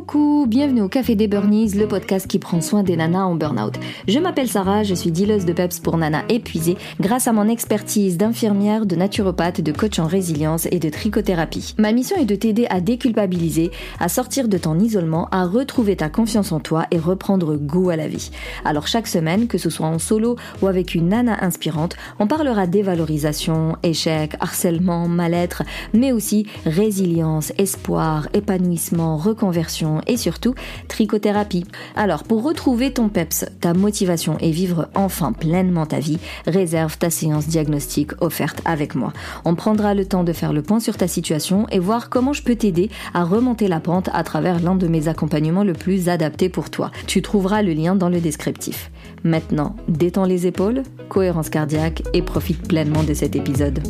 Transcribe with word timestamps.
Coucou, 0.00 0.46
bienvenue 0.48 0.80
au 0.80 0.88
Café 0.88 1.14
des 1.14 1.28
Burnies, 1.28 1.74
le 1.74 1.86
podcast 1.86 2.26
qui 2.26 2.38
prend 2.38 2.62
soin 2.62 2.82
des 2.82 2.96
nanas 2.96 3.24
en 3.24 3.34
burn-out. 3.34 3.74
Je 4.08 4.18
m'appelle 4.18 4.48
Sarah, 4.48 4.82
je 4.82 4.94
suis 4.94 5.12
dealeuse 5.12 5.44
de 5.44 5.52
PEPS 5.52 5.80
pour 5.80 5.98
nanas 5.98 6.24
épuisées 6.30 6.78
grâce 7.00 7.28
à 7.28 7.34
mon 7.34 7.46
expertise 7.48 8.16
d'infirmière, 8.16 8.86
de 8.86 8.96
naturopathe, 8.96 9.60
de 9.60 9.72
coach 9.72 9.98
en 9.98 10.06
résilience 10.06 10.66
et 10.70 10.78
de 10.78 10.88
trichothérapie. 10.88 11.74
Ma 11.76 11.92
mission 11.92 12.16
est 12.16 12.24
de 12.24 12.34
t'aider 12.34 12.66
à 12.70 12.80
déculpabiliser, 12.80 13.72
à 13.98 14.08
sortir 14.08 14.48
de 14.48 14.56
ton 14.56 14.78
isolement, 14.78 15.28
à 15.32 15.44
retrouver 15.44 15.96
ta 15.96 16.08
confiance 16.08 16.50
en 16.52 16.60
toi 16.60 16.86
et 16.90 16.98
reprendre 16.98 17.56
goût 17.56 17.90
à 17.90 17.96
la 17.96 18.08
vie. 18.08 18.30
Alors 18.64 18.86
chaque 18.86 19.06
semaine, 19.06 19.48
que 19.48 19.58
ce 19.58 19.68
soit 19.68 19.86
en 19.86 19.98
solo 19.98 20.36
ou 20.62 20.66
avec 20.66 20.94
une 20.94 21.08
nana 21.08 21.44
inspirante, 21.44 21.94
on 22.18 22.26
parlera 22.26 22.66
dévalorisation, 22.66 23.76
échec, 23.82 24.34
harcèlement, 24.40 25.08
mal-être, 25.08 25.62
mais 25.92 26.10
aussi 26.10 26.46
résilience, 26.64 27.52
espoir, 27.58 28.28
épanouissement, 28.32 29.18
reconversion 29.18 29.89
et 30.06 30.16
surtout 30.16 30.54
trichothérapie. 30.88 31.64
Alors 31.96 32.24
pour 32.24 32.42
retrouver 32.42 32.92
ton 32.92 33.08
PEPS, 33.08 33.46
ta 33.60 33.74
motivation 33.74 34.36
et 34.40 34.50
vivre 34.50 34.88
enfin 34.94 35.32
pleinement 35.32 35.86
ta 35.86 35.98
vie, 35.98 36.18
réserve 36.46 36.98
ta 36.98 37.10
séance 37.10 37.48
diagnostique 37.48 38.12
offerte 38.20 38.60
avec 38.64 38.94
moi. 38.94 39.12
On 39.44 39.54
prendra 39.54 39.94
le 39.94 40.04
temps 40.04 40.24
de 40.24 40.32
faire 40.32 40.52
le 40.52 40.62
point 40.62 40.80
sur 40.80 40.96
ta 40.96 41.08
situation 41.08 41.66
et 41.70 41.78
voir 41.78 42.08
comment 42.08 42.32
je 42.32 42.42
peux 42.42 42.56
t'aider 42.56 42.90
à 43.14 43.24
remonter 43.24 43.68
la 43.68 43.80
pente 43.80 44.08
à 44.12 44.22
travers 44.22 44.60
l'un 44.60 44.74
de 44.74 44.88
mes 44.88 45.08
accompagnements 45.08 45.64
le 45.64 45.72
plus 45.72 46.08
adapté 46.08 46.48
pour 46.48 46.70
toi. 46.70 46.90
Tu 47.06 47.22
trouveras 47.22 47.62
le 47.62 47.72
lien 47.72 47.94
dans 47.94 48.08
le 48.08 48.20
descriptif. 48.20 48.90
Maintenant, 49.24 49.76
détends 49.88 50.24
les 50.24 50.46
épaules, 50.46 50.82
cohérence 51.08 51.50
cardiaque 51.50 52.02
et 52.14 52.22
profite 52.22 52.68
pleinement 52.68 53.02
de 53.02 53.14
cet 53.14 53.36
épisode. 53.36 53.80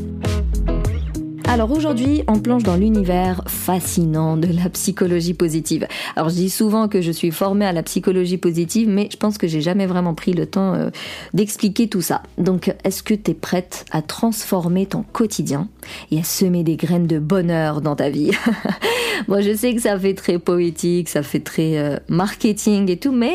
Alors 1.50 1.72
aujourd'hui, 1.72 2.22
on 2.28 2.38
plonge 2.38 2.62
dans 2.62 2.77
l'univers 2.77 3.42
fascinant 3.48 4.36
de 4.36 4.46
la 4.46 4.70
psychologie 4.70 5.34
positive. 5.34 5.88
Alors 6.14 6.28
je 6.28 6.36
dis 6.36 6.48
souvent 6.48 6.86
que 6.86 7.00
je 7.00 7.10
suis 7.10 7.32
formée 7.32 7.66
à 7.66 7.72
la 7.72 7.82
psychologie 7.82 8.38
positive, 8.38 8.88
mais 8.88 9.08
je 9.10 9.16
pense 9.16 9.36
que 9.36 9.48
j'ai 9.48 9.60
jamais 9.60 9.86
vraiment 9.86 10.14
pris 10.14 10.33
le 10.33 10.47
temps 10.47 10.75
euh, 10.75 10.91
d'expliquer 11.34 11.88
tout 11.88 12.02
ça. 12.02 12.22
Donc 12.38 12.72
est-ce 12.84 13.02
que 13.02 13.14
tu 13.14 13.33
es 13.33 13.34
prête 13.34 13.84
à 13.91 14.00
transformer 14.00 14.86
ton 14.86 15.02
quotidien 15.02 15.66
et 16.12 16.20
à 16.20 16.22
semer 16.22 16.62
des 16.62 16.77
graines 16.77 17.08
de 17.08 17.19
bonheur 17.19 17.80
dans 17.80 17.97
ta 17.97 18.10
vie? 18.10 18.30
Moi 19.27 19.41
je 19.41 19.53
sais 19.53 19.75
que 19.75 19.80
ça 19.80 19.98
fait 19.98 20.14
très 20.14 20.38
poétique, 20.38 21.08
ça 21.08 21.25
fait 21.25 21.41
très 21.41 21.78
euh, 21.78 21.97
marketing 22.08 22.88
et 22.88 22.97
tout, 22.97 23.10
mais 23.10 23.34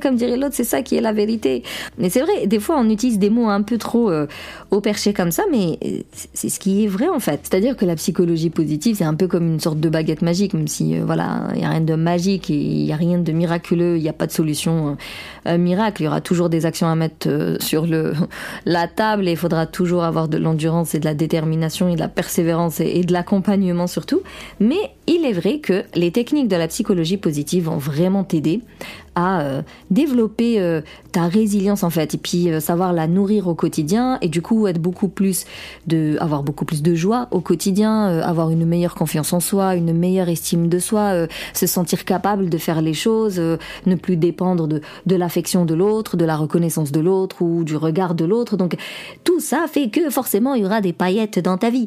comme 0.00 0.16
dirait 0.16 0.36
l'autre, 0.36 0.54
c'est 0.54 0.64
ça 0.64 0.82
qui 0.82 0.96
est 0.96 1.00
la 1.00 1.12
vérité. 1.12 1.62
Mais 1.98 2.10
c'est 2.10 2.20
vrai, 2.20 2.46
des 2.46 2.60
fois 2.60 2.76
on 2.78 2.88
utilise 2.88 3.18
des 3.18 3.30
mots 3.30 3.48
un 3.48 3.62
peu 3.62 3.78
trop 3.78 4.10
euh, 4.10 4.26
au 4.70 4.80
perché 4.80 5.12
comme 5.12 5.30
ça, 5.30 5.44
mais 5.50 5.78
euh, 5.84 6.00
c'est 6.34 6.48
ce 6.48 6.58
qui 6.58 6.84
est 6.84 6.86
vrai 6.86 7.08
en 7.08 7.20
fait. 7.20 7.40
C'est-à-dire 7.42 7.76
que 7.76 7.84
la 7.84 7.96
psychologie 7.96 8.50
positive, 8.50 8.96
c'est 8.96 9.04
un 9.04 9.14
peu 9.14 9.26
comme 9.26 9.46
une 9.46 9.60
sorte 9.60 9.80
de 9.80 9.88
baguette 9.88 10.22
magique, 10.22 10.54
même 10.54 10.68
si 10.68 10.98
euh, 10.98 11.04
voilà, 11.04 11.48
il 11.54 11.60
y 11.60 11.64
a 11.64 11.70
rien 11.70 11.80
de 11.80 11.94
magique 11.94 12.50
et 12.50 12.54
il 12.54 12.84
y 12.84 12.92
a 12.92 12.96
rien 12.96 13.18
de 13.18 13.32
miraculeux, 13.32 13.96
il 13.96 14.02
n'y 14.02 14.08
a 14.08 14.12
pas 14.12 14.26
de 14.26 14.32
solution 14.32 14.96
miracle. 15.46 16.02
Il 16.02 16.04
y 16.06 16.08
aura 16.08 16.20
toujours 16.20 16.48
des 16.48 16.66
actions 16.66 16.88
à 16.88 16.94
mettre 16.94 17.56
sur 17.60 17.86
le 17.86 18.12
la 18.66 18.88
table 18.88 19.28
et 19.28 19.32
il 19.32 19.36
faudra 19.36 19.66
toujours 19.66 20.04
avoir 20.04 20.28
de 20.28 20.38
l'endurance 20.38 20.94
et 20.94 21.00
de 21.00 21.04
la 21.04 21.14
détermination 21.14 21.88
et 21.88 21.94
de 21.94 22.00
la 22.00 22.08
persévérance 22.08 22.80
et 22.80 23.02
de 23.02 23.12
l'accompagnement 23.12 23.86
surtout. 23.86 24.20
Mais 24.60 24.92
il 25.08 25.24
est 25.24 25.32
vrai 25.32 25.58
que 25.58 25.84
les 25.94 26.12
techniques 26.12 26.48
de 26.48 26.56
la 26.56 26.68
psychologie 26.68 27.16
positive 27.16 27.64
vont 27.64 27.78
vraiment 27.78 28.24
t'aider 28.24 28.60
à 29.14 29.40
euh, 29.40 29.62
développer 29.90 30.60
euh, 30.60 30.80
ta 31.10 31.26
résilience 31.26 31.82
en 31.82 31.90
fait 31.90 32.14
et 32.14 32.18
puis 32.18 32.50
euh, 32.50 32.60
savoir 32.60 32.92
la 32.92 33.08
nourrir 33.08 33.48
au 33.48 33.54
quotidien 33.54 34.18
et 34.20 34.28
du 34.28 34.42
coup 34.42 34.68
être 34.68 34.78
beaucoup 34.78 35.08
plus 35.08 35.44
de 35.88 36.16
avoir 36.20 36.44
beaucoup 36.44 36.64
plus 36.64 36.82
de 36.82 36.94
joie 36.94 37.26
au 37.32 37.40
quotidien 37.40 38.06
avoir 38.20 38.50
une 38.50 38.64
meilleure 38.64 38.94
confiance 38.94 39.32
en 39.32 39.40
soi 39.40 39.74
une 39.74 39.92
meilleure 39.92 40.28
estime 40.28 40.68
de 40.68 40.78
soi 40.78 41.26
se 41.52 41.66
sentir 41.66 42.04
capable 42.04 42.48
de 42.48 42.58
faire 42.58 42.80
les 42.80 42.94
choses 42.94 43.40
ne 43.86 43.94
plus 43.96 44.16
dépendre 44.16 44.68
de 44.68 44.80
de 45.06 45.16
l'affection 45.16 45.64
de 45.64 45.74
l'autre 45.74 46.16
de 46.16 46.24
la 46.24 46.36
reconnaissance 46.36 46.92
de 46.92 47.00
l'autre 47.00 47.42
ou 47.42 47.64
du 47.64 47.76
regard 47.76 48.14
de 48.14 48.24
l'autre. 48.24 48.56
Donc 48.56 48.76
tout 49.24 49.40
ça 49.40 49.66
fait 49.70 49.88
que 49.88 50.10
forcément 50.10 50.54
il 50.54 50.62
y 50.62 50.66
aura 50.66 50.80
des 50.80 50.92
paillettes 50.92 51.38
dans 51.38 51.56
ta 51.58 51.70
vie. 51.70 51.86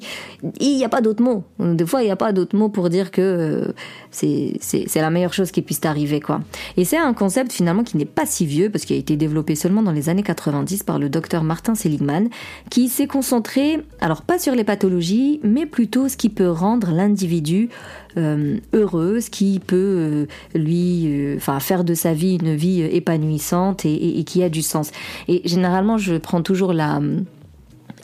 Il 0.59 0.75
n'y 0.75 0.83
a 0.83 0.89
pas 0.89 1.01
d'autre 1.01 1.21
mot. 1.21 1.43
Des 1.59 1.85
fois 1.85 2.01
il 2.01 2.05
n'y 2.05 2.11
a 2.11 2.15
pas 2.15 2.33
d'autre 2.33 2.55
mot 2.55 2.69
pour 2.69 2.89
dire 2.89 3.10
que 3.11 3.73
c'est 4.09 4.57
c'est 4.61 5.01
la 5.01 5.09
meilleure 5.09 5.33
chose 5.33 5.51
qui 5.51 5.61
puisse 5.61 5.81
t'arriver 5.81 6.19
quoi 6.19 6.41
et 6.77 6.85
c'est 6.85 6.97
un 6.97 7.13
concept 7.13 7.51
finalement 7.51 7.83
qui 7.83 7.97
n'est 7.97 8.05
pas 8.05 8.25
si 8.25 8.45
vieux 8.45 8.69
parce 8.69 8.85
qu'il 8.85 8.95
a 8.95 8.99
été 8.99 9.17
développé 9.17 9.55
seulement 9.55 9.83
dans 9.83 9.91
les 9.91 10.09
années 10.09 10.23
90 10.23 10.83
par 10.83 10.99
le 10.99 11.09
docteur 11.09 11.43
Martin 11.43 11.75
Seligman, 11.75 12.29
qui 12.69 12.89
s'est 12.89 13.07
concentré, 13.07 13.79
alors 13.99 14.21
pas 14.21 14.39
sur 14.39 14.55
les 14.55 14.63
pathologies, 14.63 15.39
mais 15.43 15.65
plutôt 15.65 16.07
ce 16.07 16.17
qui 16.17 16.29
peut 16.29 16.49
rendre 16.49 16.91
l'individu 16.91 17.69
euh, 18.17 18.57
heureux, 18.73 19.19
ce 19.19 19.29
qui 19.29 19.59
peut 19.59 19.75
euh, 19.75 20.25
lui, 20.55 21.07
euh, 21.07 21.39
faire 21.59 21.83
de 21.83 21.93
sa 21.93 22.13
vie 22.13 22.37
une 22.41 22.55
vie 22.55 22.81
épanouissante 22.81 23.85
et, 23.85 24.19
et, 24.19 24.23
qui 24.23 24.43
a 24.43 24.49
du 24.49 24.61
sens. 24.61 24.91
Et 25.27 25.41
généralement, 25.45 25.97
je 25.97 26.15
prends 26.15 26.41
toujours 26.41 26.73
la 26.73 26.99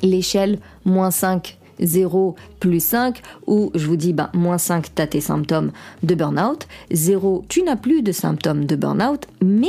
l'échelle 0.04 0.60
moins 0.86 1.10
5 1.10 1.58
0 1.80 2.36
plus 2.60 2.84
5, 2.84 3.22
ou 3.46 3.72
je 3.76 3.86
vous 3.86 3.98
dis, 3.98 4.14
ben, 4.14 4.30
moins 4.34 4.58
5, 4.58 4.94
tu 4.94 5.02
as 5.02 5.08
tes 5.08 5.22
symptômes 5.22 5.72
de 6.04 6.16
burn-out, 6.16 6.68
0, 6.92 7.46
tu 7.48 7.64
n'as 7.64 7.76
plus 7.76 8.02
de 8.02 8.12
symptômes 8.12 8.66
de 8.66 8.76
burn-out, 8.76 9.28
mais 9.44 9.68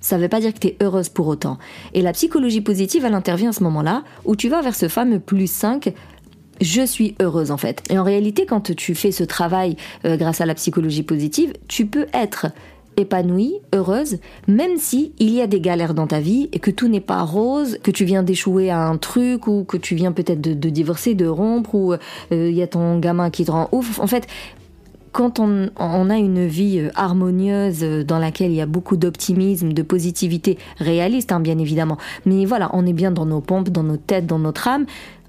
ça 0.00 0.16
ne 0.16 0.22
veut 0.22 0.28
pas 0.28 0.40
dire 0.40 0.54
que 0.54 0.58
tu 0.58 0.68
es 0.68 0.76
heureuse 0.82 1.08
pour 1.08 1.26
autant. 1.26 1.58
Et 1.92 2.02
la 2.02 2.12
psychologie 2.12 2.60
positive, 2.60 3.04
elle 3.04 3.14
intervient 3.14 3.50
à 3.50 3.52
ce 3.52 3.62
moment-là, 3.64 4.04
où 4.24 4.36
tu 4.36 4.48
vas 4.48 4.62
vers 4.62 4.74
ce 4.74 4.88
fameux 4.88 5.18
plus 5.18 5.50
5, 5.50 5.92
je 6.60 6.82
suis 6.86 7.14
heureuse 7.20 7.50
en 7.50 7.56
fait. 7.56 7.82
Et 7.90 7.98
en 7.98 8.04
réalité, 8.04 8.46
quand 8.46 8.74
tu 8.74 8.94
fais 8.94 9.12
ce 9.12 9.24
travail 9.24 9.76
euh, 10.04 10.16
grâce 10.16 10.40
à 10.40 10.46
la 10.46 10.54
psychologie 10.54 11.02
positive, 11.02 11.52
tu 11.68 11.86
peux 11.86 12.06
être 12.14 12.46
épanouie, 12.96 13.54
heureuse, 13.74 14.18
même 14.48 14.76
si 14.76 15.12
il 15.18 15.30
y 15.30 15.40
a 15.40 15.46
des 15.46 15.60
galères 15.60 15.94
dans 15.94 16.06
ta 16.06 16.20
vie 16.20 16.48
et 16.52 16.58
que 16.58 16.70
tout 16.70 16.88
n'est 16.88 17.00
pas 17.00 17.22
rose, 17.22 17.78
que 17.82 17.90
tu 17.90 18.04
viens 18.04 18.22
d'échouer 18.22 18.70
à 18.70 18.86
un 18.86 18.96
truc 18.96 19.46
ou 19.46 19.64
que 19.64 19.76
tu 19.76 19.94
viens 19.94 20.12
peut-être 20.12 20.40
de, 20.40 20.70
divorcer, 20.70 21.14
de 21.14 21.26
rompre 21.26 21.74
ou 21.74 21.92
euh, 21.92 21.98
il 22.30 22.54
y 22.54 22.62
a 22.62 22.66
ton 22.66 22.98
gamin 22.98 23.30
qui 23.30 23.44
te 23.44 23.50
rend 23.50 23.68
ouf. 23.72 23.98
En 24.00 24.06
fait, 24.06 24.26
quand 25.16 25.40
on, 25.40 26.10
a 26.10 26.16
une 26.18 26.46
vie 26.46 26.78
euh, 26.78 26.90
harmonieuse 26.94 27.82
euh, 27.82 28.04
dans 28.04 28.18
laquelle 28.18 28.50
il 28.50 28.56
y 28.56 28.60
a 28.60 28.66
beaucoup 28.66 28.98
d'optimisme, 28.98 29.72
de 29.72 29.80
positivité 29.80 30.58
réaliste, 30.76 31.32
hein, 31.32 31.40
bien 31.40 31.58
évidemment, 31.58 31.96
mais 32.26 32.44
voilà, 32.44 32.68
on 32.74 32.84
est 32.86 32.92
bien 32.92 33.12
dans 33.12 33.24
nos 33.24 33.40
pompes, 33.40 33.70
dans 33.70 33.82
nos 33.82 33.96
têtes, 33.96 34.26
dans 34.26 34.38
notre 34.38 34.68
âme, 34.68 34.84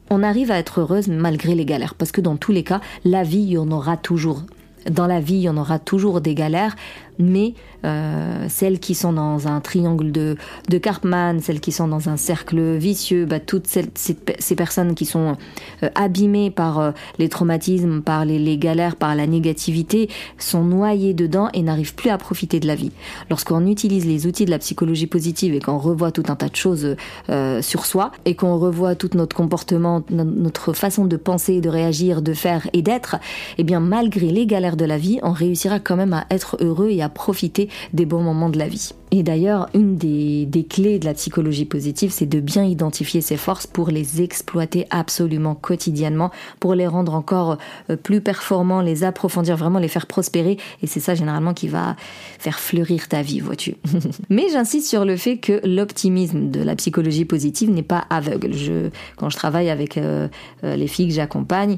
on 0.10 0.24
arrive 0.24 0.52
à 0.52 0.58
être 0.58 0.82
heureuse 0.82 1.08
malgré 1.08 1.56
les 1.56 1.64
galères, 1.64 1.96
parce 1.96 2.12
que 2.12 2.20
dans 2.20 2.36
tous 2.36 2.52
les 2.52 2.64
cas, 2.64 2.82
la 3.06 3.24
vie, 3.24 3.40
il 3.40 3.52
y 3.52 3.58
en 3.58 3.72
aura 3.72 3.96
toujours. 3.96 4.44
Dans 4.90 5.08
la 5.08 5.22
vie, 5.22 5.36
il 5.36 5.42
y 5.42 5.50
en 5.50 5.58
aura 5.58 5.80
toujours 5.80 6.20
des 6.20 6.36
galères 6.36 6.76
mais 7.20 7.54
euh, 7.86 8.46
celles 8.50 8.80
qui 8.80 8.96
sont 8.96 9.14
dans 9.14 9.48
un 9.48 9.60
triangle 9.62 10.12
de, 10.12 10.36
de 10.70 10.78
Karpman, 10.78 11.40
celles 11.42 11.60
qui 11.60 11.72
sont 11.72 11.88
dans 11.88 12.10
un 12.10 12.18
cercle 12.18 12.76
vicieux, 12.76 13.26
bah, 13.26 13.40
toutes 13.40 13.68
ces, 13.68 13.86
ces, 13.96 14.56
personnes 14.56 14.96
qui 14.96 15.06
sont 15.06 15.38
euh, 15.84 15.90
abîmées 15.96 16.52
par 16.52 16.80
euh, 16.80 16.92
les 17.20 17.30
traumatismes, 17.30 18.02
par 18.02 18.26
les, 18.26 18.40
les, 18.40 18.58
galères, 18.58 18.96
par 18.96 19.16
la 19.16 19.28
négativité, 19.28 20.10
sont 20.38 20.64
noyées 20.64 21.14
dedans 21.14 21.50
et 21.54 21.62
n'arrivent 21.62 21.96
plus 21.96 22.10
à 22.10 22.18
profiter 22.18 22.60
de 22.60 22.68
la 22.68 22.76
vie. 22.76 22.92
Lorsqu'on 23.30 23.66
utilise 23.68 24.06
les 24.06 24.26
outils 24.26 24.46
de 24.46 24.52
la 24.52 24.60
psychologie 24.60 25.08
positive 25.08 25.54
et 25.54 25.60
qu'on 25.60 25.78
revoit 25.78 26.12
tout 26.12 26.24
un 26.28 26.36
tas 26.36 26.50
de 26.50 26.56
choses 26.56 26.96
euh, 27.30 27.62
sur 27.62 27.86
soi 27.86 28.12
et 28.26 28.36
qu'on 28.36 28.58
revoit 28.58 28.96
tout 28.96 29.10
notre 29.14 29.36
comportement, 29.36 30.04
notre 30.10 30.74
façon 30.74 31.06
de 31.06 31.18
penser, 31.18 31.62
de 31.62 31.70
réagir, 31.70 32.22
de 32.22 32.34
faire 32.34 32.68
et 32.74 32.82
d'être, 32.82 33.18
eh 33.58 33.64
bien 33.64 33.80
malgré 33.80 34.28
les 34.28 34.46
galères 34.46 34.78
de 34.78 34.86
la 34.86 34.98
vie, 34.98 35.20
on 35.24 35.32
réussira 35.32 35.80
quand 35.80 35.96
même 35.96 36.14
à 36.14 36.26
être 36.30 36.58
heureux 36.62 36.90
et 36.90 37.02
à 37.02 37.07
profiter 37.10 37.70
des 37.94 38.06
bons 38.06 38.22
moments 38.22 38.50
de 38.50 38.58
la 38.58 38.68
vie. 38.68 38.92
Et 39.12 39.24
d'ailleurs, 39.24 39.70
une 39.74 39.96
des, 39.96 40.68
clés 40.70 41.00
de 41.00 41.06
la 41.06 41.14
psychologie 41.14 41.64
positive, 41.64 42.12
c'est 42.12 42.26
de 42.26 42.42
bien 42.42 42.66
identifier 42.66 43.22
ses 43.22 43.38
forces 43.38 43.66
pour 43.66 43.90
les 43.90 44.22
exploiter 44.22 44.86
absolument 44.90 45.56
quotidiennement, 45.56 46.32
pour 46.60 46.76
les 46.76 46.88
rendre 46.88 47.14
encore 47.14 47.58
euh, 47.90 47.96
plus 47.96 48.20
performants, 48.20 48.82
les 48.82 49.06
approfondir, 49.06 49.56
vraiment 49.56 49.80
les 49.80 49.88
faire 49.88 50.08
prospérer. 50.08 50.58
Et 50.84 50.88
c'est 50.88 51.00
ça 51.00 51.16
généralement 51.16 51.54
qui 51.54 51.70
va 51.70 51.96
faire 52.38 52.60
fleurir 52.60 53.08
ta 53.08 53.22
vie, 53.22 53.40
vois-tu. 53.40 53.76
Mais 54.30 54.50
j'insiste 54.52 54.90
sur 54.90 55.06
le 55.06 55.16
fait 55.16 55.38
que 55.38 55.66
l'optimisme 55.66 56.52
de 56.52 56.62
la 56.62 56.76
psychologie 56.76 57.26
positive 57.26 57.70
n'est 57.70 57.84
pas 57.84 58.06
aveugle. 58.10 58.54
Je, 58.54 58.90
quand 59.16 59.30
je 59.30 59.38
travaille 59.38 59.70
avec 59.70 59.98
euh, 59.98 60.28
euh, 60.66 60.76
les 60.76 60.88
filles 60.88 61.08
que 61.08 61.14
j'accompagne, 61.14 61.78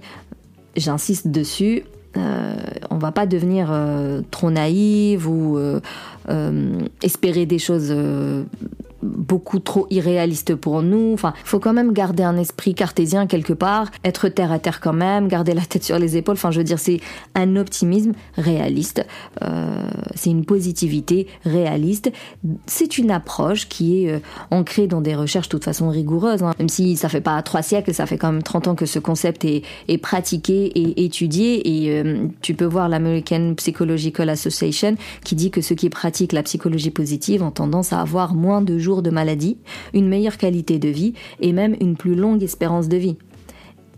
j'insiste 0.75 1.27
dessus 1.27 1.83
euh, 2.17 2.55
on 2.89 2.97
va 2.97 3.11
pas 3.11 3.25
devenir 3.25 3.69
euh, 3.71 4.21
trop 4.31 4.49
naïve 4.49 5.27
ou 5.29 5.57
euh, 5.57 5.79
espérer 7.03 7.45
des 7.45 7.59
choses 7.59 7.93
beaucoup 9.03 9.59
trop 9.59 9.87
irréaliste 9.89 10.55
pour 10.55 10.81
nous. 10.81 11.13
Enfin, 11.13 11.33
faut 11.43 11.59
quand 11.59 11.73
même 11.73 11.93
garder 11.93 12.23
un 12.23 12.37
esprit 12.37 12.73
cartésien 12.73 13.27
quelque 13.27 13.53
part, 13.53 13.89
être 14.03 14.29
terre 14.29 14.51
à 14.51 14.59
terre 14.59 14.79
quand 14.79 14.93
même, 14.93 15.27
garder 15.27 15.53
la 15.53 15.61
tête 15.61 15.83
sur 15.83 15.99
les 15.99 16.17
épaules. 16.17 16.35
Enfin, 16.35 16.51
je 16.51 16.59
veux 16.59 16.63
dire, 16.63 16.79
c'est 16.79 16.99
un 17.35 17.55
optimisme 17.55 18.13
réaliste. 18.35 19.05
Euh, 19.41 19.89
c'est 20.15 20.29
une 20.29 20.45
positivité 20.45 21.27
réaliste. 21.45 22.11
C'est 22.65 22.97
une 22.97 23.11
approche 23.11 23.67
qui 23.69 24.05
est 24.05 24.11
euh, 24.11 24.19
ancrée 24.51 24.87
dans 24.87 25.01
des 25.01 25.15
recherches 25.15 25.47
de 25.47 25.51
toute 25.51 25.65
façon 25.65 25.89
rigoureuses. 25.89 26.43
Hein. 26.43 26.53
Même 26.59 26.69
si 26.69 26.95
ça 26.97 27.09
fait 27.09 27.21
pas 27.21 27.41
trois 27.41 27.61
siècles, 27.61 27.93
ça 27.93 28.05
fait 28.05 28.17
quand 28.17 28.31
même 28.31 28.43
30 28.43 28.67
ans 28.69 28.75
que 28.75 28.85
ce 28.85 28.99
concept 28.99 29.45
est, 29.45 29.63
pratiqué 30.01 30.65
et 30.65 31.05
étudié. 31.05 31.85
Et 31.85 31.91
euh, 31.91 32.27
tu 32.41 32.53
peux 32.53 32.65
voir 32.65 32.89
l'American 32.89 33.53
Psychological 33.55 34.29
Association 34.29 34.95
qui 35.23 35.35
dit 35.35 35.51
que 35.51 35.61
ceux 35.61 35.75
qui 35.75 35.89
pratiquent 35.89 36.33
la 36.33 36.43
psychologie 36.43 36.91
positive 36.91 37.43
ont 37.43 37.51
tendance 37.51 37.93
à 37.93 37.99
avoir 38.01 38.33
moins 38.33 38.61
de 38.61 38.77
jours 38.77 38.88
de 39.01 39.09
maladie, 39.09 39.57
une 39.93 40.07
meilleure 40.07 40.37
qualité 40.37 40.79
de 40.79 40.89
vie 40.89 41.13
et 41.39 41.53
même 41.53 41.75
une 41.79 41.95
plus 41.95 42.15
longue 42.15 42.43
espérance 42.43 42.87
de 42.87 42.97
vie. 42.97 43.17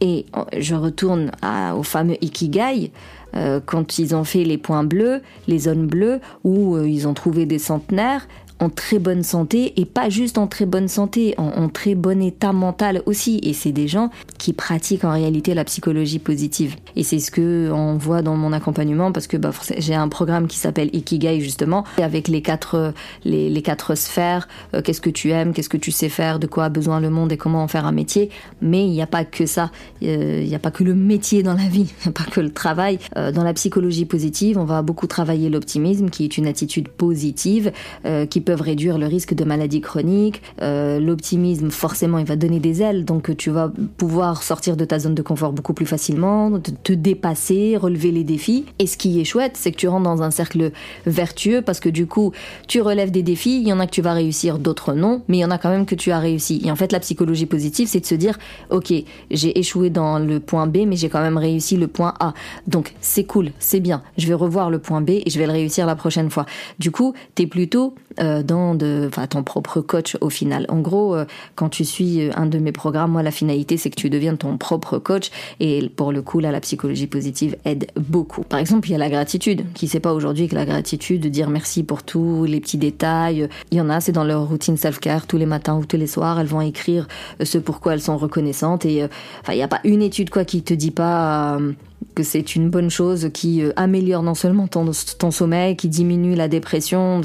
Et 0.02 0.26
euh, 0.36 0.44
je 0.58 0.76
retourne 0.76 1.32
au 1.78 1.84
fameux 1.84 2.18
Ikigai, 2.22 2.92
euh, 3.36 3.60
quand 3.64 4.00
ils 4.00 4.16
ont 4.16 4.24
fait 4.24 4.44
les 4.44 4.58
points 4.58 4.84
bleus, 4.84 5.22
les 5.48 5.60
zones 5.60 5.88
bleues, 5.88 6.20
où 6.44 6.76
euh, 6.76 6.90
ils 6.90 7.08
ont 7.08 7.14
trouvé 7.14 7.46
des 7.46 7.60
centenaires, 7.60 8.28
en 8.62 8.70
très 8.70 9.00
bonne 9.00 9.24
santé 9.24 9.74
et 9.76 9.86
pas 9.86 10.10
juste 10.10 10.38
en 10.38 10.48
très 10.48 10.66
bonne 10.66 10.88
santé, 10.88 11.34
en, 11.38 11.68
très 11.68 11.96
bon 11.96 12.22
état 12.22 12.54
mental 12.54 13.02
aussi. 13.06 13.40
Et 13.44 13.54
c'est 13.54 13.72
des 13.72 13.88
gens 13.88 14.10
qui 14.38 14.54
pratiquent 14.54 15.04
en 15.04 15.12
réalité 15.12 15.54
la 15.54 15.66
psychologie 15.66 16.20
positive. 16.20 16.76
Et 16.96 17.04
c'est 17.04 17.20
ce 17.20 17.32
que 17.32 17.70
on 17.72 17.98
voit 17.98 18.22
dans 18.22 18.36
mon 18.36 18.54
accompagnement 18.54 19.12
parce 19.12 19.28
que 19.28 19.38
bah, 19.38 19.52
j'ai 19.78 19.96
un 19.96 20.08
programme 20.08 20.48
qui 20.48 20.58
s'appelle 20.58 20.90
Ikigai 20.94 21.42
justement 21.42 21.84
avec 21.98 22.28
les 22.28 22.42
quatre 22.42 22.94
les, 23.26 23.62
quatre 23.62 23.96
sphères. 23.96 24.48
Euh, 24.74 24.82
qu'est-ce 24.82 25.02
que 25.02 25.10
tu 25.10 25.32
aimes, 25.32 25.54
qu'est-ce 25.54 25.70
que 25.70 25.78
tu 25.78 25.92
sais 25.92 26.10
faire, 26.10 26.40
de 26.40 26.48
quoi 26.48 26.66
a 26.66 26.70
besoin 26.70 27.00
le 27.00 27.10
monde 27.10 27.32
et 27.32 27.38
comment 27.38 27.64
en 27.64 27.68
faire 27.68 27.86
un 27.86 27.92
métier. 27.92 28.30
Mais 28.62 28.86
il 28.86 28.92
n'y 28.92 29.02
a 29.02 29.08
pas 29.08 29.26
que 29.26 29.46
ça. 29.46 29.72
Il 30.02 30.48
n'y 30.48 30.56
a 30.56 30.60
pas 30.60 30.72
que 30.72 30.84
le 30.84 30.94
métier 30.94 31.44
dans 31.44 31.54
la 31.54 31.68
vie. 31.68 31.92
Il 32.02 32.08
n'y 32.08 32.10
a 32.10 32.12
pas 32.12 32.30
que 32.30 32.42
le 32.42 32.52
travail. 32.52 33.00
Euh, 33.18 33.32
dans 33.32 33.44
la 33.44 33.54
psychologie 33.54 34.06
positive, 34.06 34.58
on 34.58 34.66
va 34.66 34.82
beaucoup 34.82 35.08
travailler 35.08 35.50
l'optimisme, 35.50 36.10
qui 36.10 36.24
est 36.26 36.38
une 36.38 36.48
attitude 36.48 36.90
positive, 36.90 37.72
euh, 38.06 38.26
qui 38.26 38.42
peut 38.42 38.51
peuvent 38.52 38.62
réduire 38.62 38.98
le 38.98 39.08
risque 39.08 39.34
de 39.34 39.46
maladies 39.46 39.80
chroniques. 39.80 40.42
Euh, 40.62 41.00
l'optimisme, 41.00 41.72
forcément, 41.72 42.18
il 42.18 42.26
va 42.26 42.36
donner 42.36 42.60
des 42.60 42.82
ailes, 42.82 43.06
donc 43.06 43.38
tu 43.38 43.50
vas 43.50 43.72
pouvoir 43.96 44.44
sortir 44.44 44.76
de 44.76 44.84
ta 44.84 45.00
zone 45.00 45.16
de 45.16 45.22
confort 45.22 45.54
beaucoup 45.54 45.74
plus 45.74 45.86
facilement, 45.86 46.60
te, 46.60 46.92
dépasser, 46.92 47.78
relever 47.78 48.12
les 48.12 48.26
défis. 48.26 48.66
Et 48.78 48.88
ce 48.88 48.98
qui 48.98 49.22
est 49.22 49.24
chouette, 49.24 49.54
c'est 49.56 49.72
que 49.72 49.78
tu 49.78 49.88
rentres 49.88 50.04
dans 50.04 50.22
un 50.22 50.32
cercle 50.32 50.74
vertueux 51.06 51.62
parce 51.62 51.80
que 51.80 51.88
du 51.88 52.08
coup, 52.08 52.34
tu 52.68 52.82
relèves 52.82 53.12
des 53.12 53.24
défis. 53.24 53.62
Il 53.62 53.70
y 53.70 53.72
en 53.72 53.80
a 53.80 53.88
que 53.88 53.92
tu 53.92 54.02
vas 54.02 54.12
réussir, 54.12 54.60
d'autres 54.60 54.96
non, 54.96 55.22
mais 55.30 55.38
il 55.38 55.40
y 55.40 55.46
en 55.46 55.52
a 55.52 55.58
quand 55.58 55.70
même 55.70 55.86
que 55.86 55.96
tu 55.96 56.12
as 56.12 56.20
réussi. 56.20 56.62
Et 56.66 56.72
en 56.72 56.76
fait, 56.76 56.92
la 56.92 57.00
psychologie 57.00 57.46
positive, 57.46 57.88
c'est 57.88 58.02
de 58.02 58.06
se 58.06 58.16
dire, 58.16 58.38
ok, 58.70 58.94
j'ai 59.32 59.58
échoué 59.58 59.90
dans 59.90 60.20
le 60.20 60.42
point 60.42 60.68
B, 60.68 60.80
mais 60.86 60.98
j'ai 60.98 61.08
quand 61.08 61.22
même 61.22 61.38
réussi 61.38 61.78
le 61.78 61.88
point 61.88 62.16
A. 62.20 62.34
Donc 62.68 62.96
c'est 63.00 63.24
cool, 63.24 63.52
c'est 63.60 63.80
bien. 63.80 64.02
Je 64.18 64.28
vais 64.28 64.34
revoir 64.34 64.70
le 64.70 64.80
point 64.80 65.00
B 65.00 65.12
et 65.12 65.30
je 65.30 65.40
vais 65.40 65.46
le 65.46 65.54
réussir 65.54 65.86
la 65.86 65.96
prochaine 65.96 66.30
fois. 66.30 66.46
Du 66.80 66.92
coup, 66.92 67.14
t'es 67.34 67.48
plutôt 67.48 67.96
euh, 68.20 68.41
dans 68.44 68.76
de, 68.76 69.10
ton 69.30 69.44
propre 69.44 69.82
coach 69.82 70.18
au 70.22 70.30
final. 70.30 70.66
En 70.70 70.80
gros, 70.80 71.16
euh, 71.16 71.26
quand 71.56 71.70
tu 71.70 71.86
suis 71.86 72.22
euh, 72.22 72.32
un 72.36 72.46
de 72.46 72.58
mes 72.60 72.72
programmes, 72.72 73.12
moi, 73.12 73.24
la 73.24 73.32
finalité, 73.32 73.78
c'est 73.78 73.90
que 73.90 73.96
tu 73.96 74.10
deviens 74.10 74.36
ton 74.36 74.58
propre 74.58 74.98
coach. 74.98 75.32
Et 75.60 75.90
pour 75.90 76.12
le 76.12 76.22
coup, 76.22 76.40
là, 76.40 76.52
la 76.52 76.60
psychologie 76.62 77.08
positive 77.08 77.56
aide 77.66 77.88
beaucoup. 77.96 78.44
Par 78.44 78.60
exemple, 78.60 78.90
il 78.90 78.92
y 78.94 78.96
a 78.96 78.98
la 78.98 79.10
gratitude. 79.10 79.66
Qui 79.74 79.88
sait 79.88 80.00
pas 80.00 80.14
aujourd'hui 80.14 80.48
que 80.48 80.56
la 80.56 80.66
gratitude, 80.66 81.22
de 81.22 81.30
dire 81.30 81.50
merci 81.50 81.84
pour 81.84 82.04
tous 82.04 82.46
les 82.46 82.60
petits 82.60 82.78
détails. 82.78 83.48
Il 83.72 83.78
y 83.78 83.82
en 83.82 83.90
a, 83.90 84.00
c'est 84.00 84.12
dans 84.12 84.24
leur 84.24 84.48
routine 84.48 84.78
self-care 84.78 85.28
tous 85.28 85.38
les 85.38 85.46
matins 85.46 85.78
ou 85.78 85.86
tous 85.86 85.98
les 85.98 86.08
soirs. 86.08 86.40
Elles 86.40 86.48
vont 86.48 86.62
écrire 86.62 87.08
ce 87.44 87.58
pourquoi 87.58 87.94
elles 87.94 88.02
sont 88.02 88.18
reconnaissantes. 88.18 88.86
Et 88.86 89.04
enfin, 89.42 89.54
il 89.54 89.58
n'y 89.58 89.64
a 89.64 89.68
pas 89.68 89.82
une 89.84 90.02
étude 90.02 90.30
quoi 90.30 90.46
qui 90.46 90.64
te 90.64 90.74
dit 90.74 90.92
pas 90.92 91.60
que 92.16 92.24
c'est 92.24 92.56
une 92.56 92.70
bonne 92.70 92.90
chose 92.90 93.30
qui 93.34 93.62
euh, 93.62 93.72
améliore 93.76 94.24
non 94.24 94.36
seulement 94.36 94.68
ton, 94.68 94.92
sommeil, 95.32 95.76
qui 95.76 95.88
diminue 95.88 96.36
la 96.36 96.48
dépression. 96.48 97.22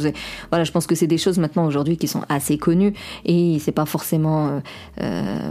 Voilà, 0.51 0.65
je 0.65 0.73
pense 0.73 0.87
que 0.87 0.95
c'est 0.95 1.07
des 1.07 1.19
choses 1.19 1.39
maintenant 1.39 1.67
aujourd'hui 1.67 1.97
qui 1.97 2.09
sont 2.09 2.23
assez 2.29 2.59
connues 2.59 2.95
et 3.25 3.59
c'est 3.61 3.73
pas 3.73 3.87
forcément 3.87 4.49
euh, 4.49 4.61
euh 5.03 5.51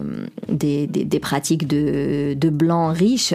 des, 0.49 0.87
des, 0.87 1.19
pratiques 1.19 1.67
de, 1.67 2.33
de 2.33 2.49
blancs 2.49 2.95
riches. 2.95 3.33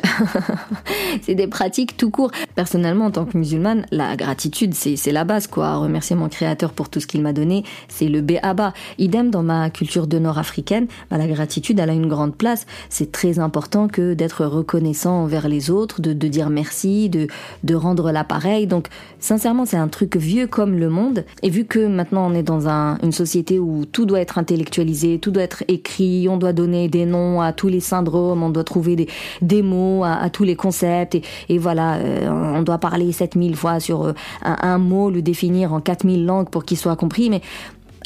c'est 1.23 1.35
des 1.35 1.47
pratiques 1.47 1.97
tout 1.97 2.11
court. 2.11 2.31
Personnellement, 2.55 3.07
en 3.07 3.11
tant 3.11 3.25
que 3.25 3.37
musulmane, 3.37 3.87
la 3.91 4.17
gratitude, 4.17 4.75
c'est 4.75 5.13
la 5.13 5.25
base, 5.25 5.47
quoi. 5.47 5.77
Remercier 5.77 6.17
mon 6.17 6.29
créateur 6.29 6.73
pour 6.73 6.89
tout 6.89 7.01
ce 7.01 7.07
qu'il 7.07 7.21
m'a 7.21 7.33
donné, 7.33 7.65
c'est 7.89 8.09
le 8.09 8.21
B 8.21 8.33
à 8.43 8.55
bas. 8.55 8.73
Idem 8.99 9.31
dans 9.31 9.43
ma 9.43 9.71
culture 9.71 10.07
de 10.07 10.19
nord-africaine, 10.19 10.87
bah, 11.11 11.19
la 11.19 11.27
gratitude, 11.27 11.79
elle 11.79 11.91
a 11.91 11.95
une 11.95 12.09
grande 12.09 12.37
place. 12.37 12.67
C'est 12.89 13.13
très 13.13 13.39
important 13.39 13.89
que 13.89 14.15
d'être 14.15 14.47
reconnaissant 14.47 15.23
envers 15.23 15.49
les 15.49 15.71
autres 15.71 15.80
de, 15.87 16.13
dire 16.13 16.51
merci, 16.51 17.09
de, 17.09 17.27
de 17.65 17.75
rendre 17.75 18.13
l'appareil. 18.13 18.67
Donc, 18.67 18.89
sincèrement, 19.19 19.67
c'est 19.67 19.77
un 19.77 19.89
truc 19.89 20.17
vieux 20.17 20.47
comme 20.47 20.79
le 20.79 20.89
monde. 20.89 21.25
Et 21.43 21.51
vu 21.51 21.65
que 21.65 21.87
maintenant 21.87 22.31
on 22.31 22.35
est 22.35 22.43
dans 22.43 22.69
une 22.69 23.13
société 23.13 23.59
où 23.59 23.85
tout 23.85 24.07
doit 24.07 24.21
être 24.21 24.39
intellectualisé, 24.39 25.19
tout 25.19 25.31
doit 25.31 25.43
être 25.43 25.65
écrit, 25.69 26.29
on 26.29 26.37
doit 26.37 26.53
donner 26.53 26.89
des 26.89 27.07
noms 27.07 27.41
à 27.41 27.53
tous 27.53 27.69
les 27.69 27.81
syndromes, 27.81 28.43
on 28.43 28.51
doit 28.51 28.65
trouver 28.65 28.97
des, 28.97 29.09
des 29.43 29.63
mots 29.63 30.05
à, 30.05 30.31
tous 30.31 30.45
les 30.45 30.57
concepts. 30.57 31.19
Et, 31.49 31.59
voilà, 31.59 31.97
euh, 31.97 32.29
on 32.29 32.63
doit 32.63 32.79
parler 32.79 33.13
7000 33.13 33.57
fois 33.57 33.81
sur 33.81 34.05
euh, 34.05 34.13
un, 34.43 34.57
un 34.63 34.79
mot, 34.79 35.11
le 35.11 35.23
définir 35.23 35.73
en 35.73 35.81
4000 35.81 36.25
langues 36.25 36.49
pour 36.49 36.65
qu'il 36.65 36.77
soit 36.77 36.97
compris. 36.97 37.31
Mais 37.31 37.43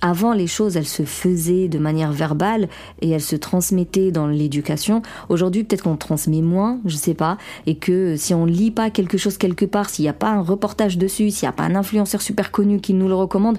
avant, 0.04 0.34
les 0.34 0.46
choses, 0.46 0.76
elles 0.76 0.86
se 0.86 1.04
faisaient 1.04 1.66
de 1.66 1.78
manière 1.78 2.12
verbale 2.12 2.68
et 3.00 3.08
elles 3.08 3.22
se 3.22 3.36
transmettaient 3.36 4.10
dans 4.10 4.26
l'éducation. 4.26 5.00
Aujourd'hui, 5.30 5.64
peut-être 5.64 5.84
qu'on 5.84 5.96
transmet 5.96 6.42
moins, 6.42 6.78
je 6.84 6.94
sais 6.94 7.14
pas, 7.14 7.38
et 7.64 7.76
que 7.76 8.14
si 8.14 8.34
on 8.34 8.44
lit 8.44 8.70
pas 8.70 8.90
quelque 8.90 9.16
chose 9.16 9.38
quelque 9.38 9.64
part, 9.64 9.88
s'il 9.88 10.02
n'y 10.02 10.10
a 10.10 10.12
pas 10.12 10.28
un 10.28 10.42
reportage 10.42 10.98
dessus, 10.98 11.30
s'il 11.30 11.46
n'y 11.46 11.48
a 11.48 11.52
pas 11.52 11.62
un 11.62 11.74
influenceur 11.74 12.20
super 12.20 12.50
connu 12.50 12.82
qui 12.82 12.92
nous 12.92 13.08
le 13.08 13.14
recommande, 13.14 13.56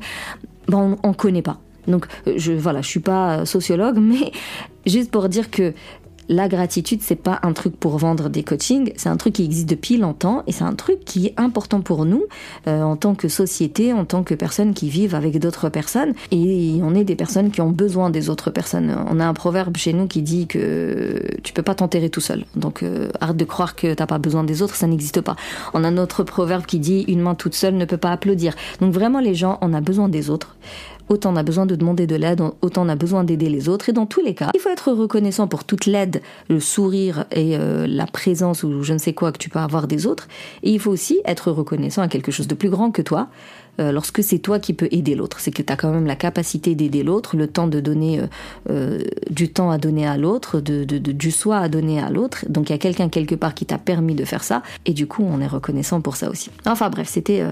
ben 0.68 0.96
on, 1.04 1.10
on 1.10 1.14
connaît 1.14 1.42
pas. 1.42 1.58
Donc 1.88 2.06
je 2.36 2.54
voilà, 2.54 2.82
je 2.82 2.90
suis 2.90 3.00
pas 3.00 3.48
sociologue, 3.48 3.98
mais 4.00 4.32
juste 4.86 5.10
pour 5.10 5.30
dire 5.30 5.50
que 5.50 5.74
la 6.28 6.48
gratitude, 6.48 7.02
c'est 7.02 7.16
pas 7.16 7.40
un 7.44 7.54
truc 7.54 7.78
pour 7.78 7.98
vendre 7.98 8.30
des 8.30 8.44
coachings, 8.44 8.92
c'est 8.96 9.10
un 9.10 9.18
truc 9.18 9.34
qui 9.34 9.46
existe 9.46 9.70
depuis 9.70 9.98
longtemps 9.98 10.44
et 10.48 10.52
c'est 10.52 10.64
un 10.64 10.74
truc 10.74 11.06
qui 11.06 11.28
est 11.28 11.34
important 11.38 11.82
pour 11.82 12.06
nous 12.06 12.26
euh, 12.68 12.82
en 12.82 12.96
tant 12.96 13.16
que 13.16 13.28
société, 13.28 13.94
en 13.94 14.06
tant 14.06 14.24
que 14.24 14.34
personnes 14.34 14.74
qui 14.74 14.90
vivent 14.90 15.16
avec 15.16 15.40
d'autres 15.40 15.70
personnes. 15.70 16.14
Et 16.32 16.80
on 16.82 16.96
est 16.96 17.04
des 17.04 17.16
personnes 17.16 17.52
qui 17.52 17.62
ont 17.62 17.70
besoin 17.70 18.10
des 18.10 18.30
autres 18.30 18.50
personnes. 18.50 18.96
On 19.10 19.20
a 19.20 19.26
un 19.26 19.34
proverbe 19.34 19.78
chez 19.78 19.94
nous 19.94 20.08
qui 20.08 20.22
dit 20.22 20.48
que 20.48 21.22
tu 21.44 21.54
peux 21.54 21.62
pas 21.62 21.76
t'enterrer 21.76 22.10
tout 22.10 22.22
seul. 22.22 22.46
Donc 22.56 22.84
euh, 22.84 23.10
arrête 23.22 23.38
de 23.38 23.46
croire 23.46 23.76
que 23.76 23.94
t'as 23.94 24.08
pas 24.08 24.18
besoin 24.18 24.44
des 24.44 24.62
autres, 24.62 24.76
ça 24.76 24.88
n'existe 24.88 25.22
pas. 25.22 25.36
On 25.74 25.84
a 25.84 25.92
notre 25.92 26.24
proverbe 26.24 26.66
qui 26.66 26.80
dit 26.80 27.06
une 27.08 27.22
main 27.22 27.36
toute 27.36 27.56
seule 27.56 27.76
ne 27.76 27.86
peut 27.86 27.98
pas 27.98 28.12
applaudir. 28.12 28.56
Donc 28.82 28.94
vraiment 28.94 29.20
les 29.20 29.36
gens, 29.36 29.58
on 29.62 29.74
a 29.74 29.82
besoin 29.82 30.10
des 30.10 30.30
autres 30.30 30.56
autant 31.10 31.34
on 31.34 31.36
a 31.36 31.44
besoin 31.44 31.66
de 31.66 31.76
demander 31.76 32.08
de 32.08 32.16
l'aide, 32.16 32.42
autant 32.62 32.86
on 32.86 32.90
a 32.90 32.96
besoin 32.96 33.24
d'aider 33.24 33.50
les 33.50 33.70
autres. 33.70 33.90
Et 33.90 33.94
dans 33.94 34.06
tous 34.06 34.22
les 34.22 34.34
cas, 34.34 34.52
il 34.54 34.60
faut 34.60 34.70
être 34.70 34.92
reconnaissant 34.92 35.48
pour 35.48 35.64
toute 35.64 35.86
l'aide, 35.86 36.22
le 36.50 36.60
sourire 36.60 37.26
et 37.32 37.58
euh, 37.58 37.88
la 37.88 38.06
présence 38.06 38.64
ou 38.64 38.84
je 38.84 38.94
ne 38.94 38.98
sais 38.98 39.14
quoi 39.14 39.32
que 39.32 39.38
tu 39.38 39.50
peux 39.50 39.60
avoir 39.60 39.88
des 39.88 40.08
autres. 40.08 40.28
Et 40.64 40.72
il 40.72 40.80
faut 40.80 40.92
aussi 40.92 41.20
être 41.26 41.52
reconnaissant 41.52 42.02
à 42.02 42.08
quelque 42.08 42.32
chose 42.32 42.48
de 42.48 42.56
plus 42.56 42.70
grand 42.70 42.92
que 42.92 43.02
toi, 43.02 43.28
euh, 43.80 43.92
lorsque 43.92 44.24
c'est 44.24 44.40
toi 44.40 44.60
qui 44.60 44.74
peux 44.74 44.88
aider 44.92 45.16
l'autre. 45.16 45.40
C'est 45.40 45.52
que 45.52 45.62
tu 45.62 45.72
as 45.72 45.76
quand 45.76 45.92
même 45.92 46.06
la 46.06 46.16
capacité 46.16 46.76
d'aider 46.76 47.04
l'autre, 47.04 47.36
le 47.36 47.48
temps 47.48 47.68
de 47.68 47.80
donner 47.80 48.20
euh, 48.20 48.28
euh, 48.70 49.00
du 49.30 49.52
temps 49.52 49.70
à 49.70 49.78
donner 49.78 50.08
à 50.08 50.18
l'autre, 50.18 50.60
de, 50.60 50.84
du 50.84 51.32
soi 51.32 51.58
à 51.58 51.70
donner 51.70 52.00
à 52.00 52.10
l'autre. 52.10 52.46
Donc 52.50 52.70
il 52.70 52.74
y 52.74 52.76
a 52.76 52.78
quelqu'un 52.78 53.10
quelque 53.10 53.36
part 53.36 53.54
qui 53.54 53.66
t'a 53.66 53.78
permis 53.78 54.16
de 54.16 54.26
faire 54.26 54.44
ça, 54.44 54.64
et 54.86 54.94
du 54.94 55.08
coup 55.08 55.26
on 55.28 55.42
est 55.42 55.48
reconnaissant 55.48 56.02
pour 56.02 56.16
ça 56.16 56.30
aussi. 56.30 56.50
Enfin 56.66 56.90
bref, 56.90 57.08
c'était 57.10 57.44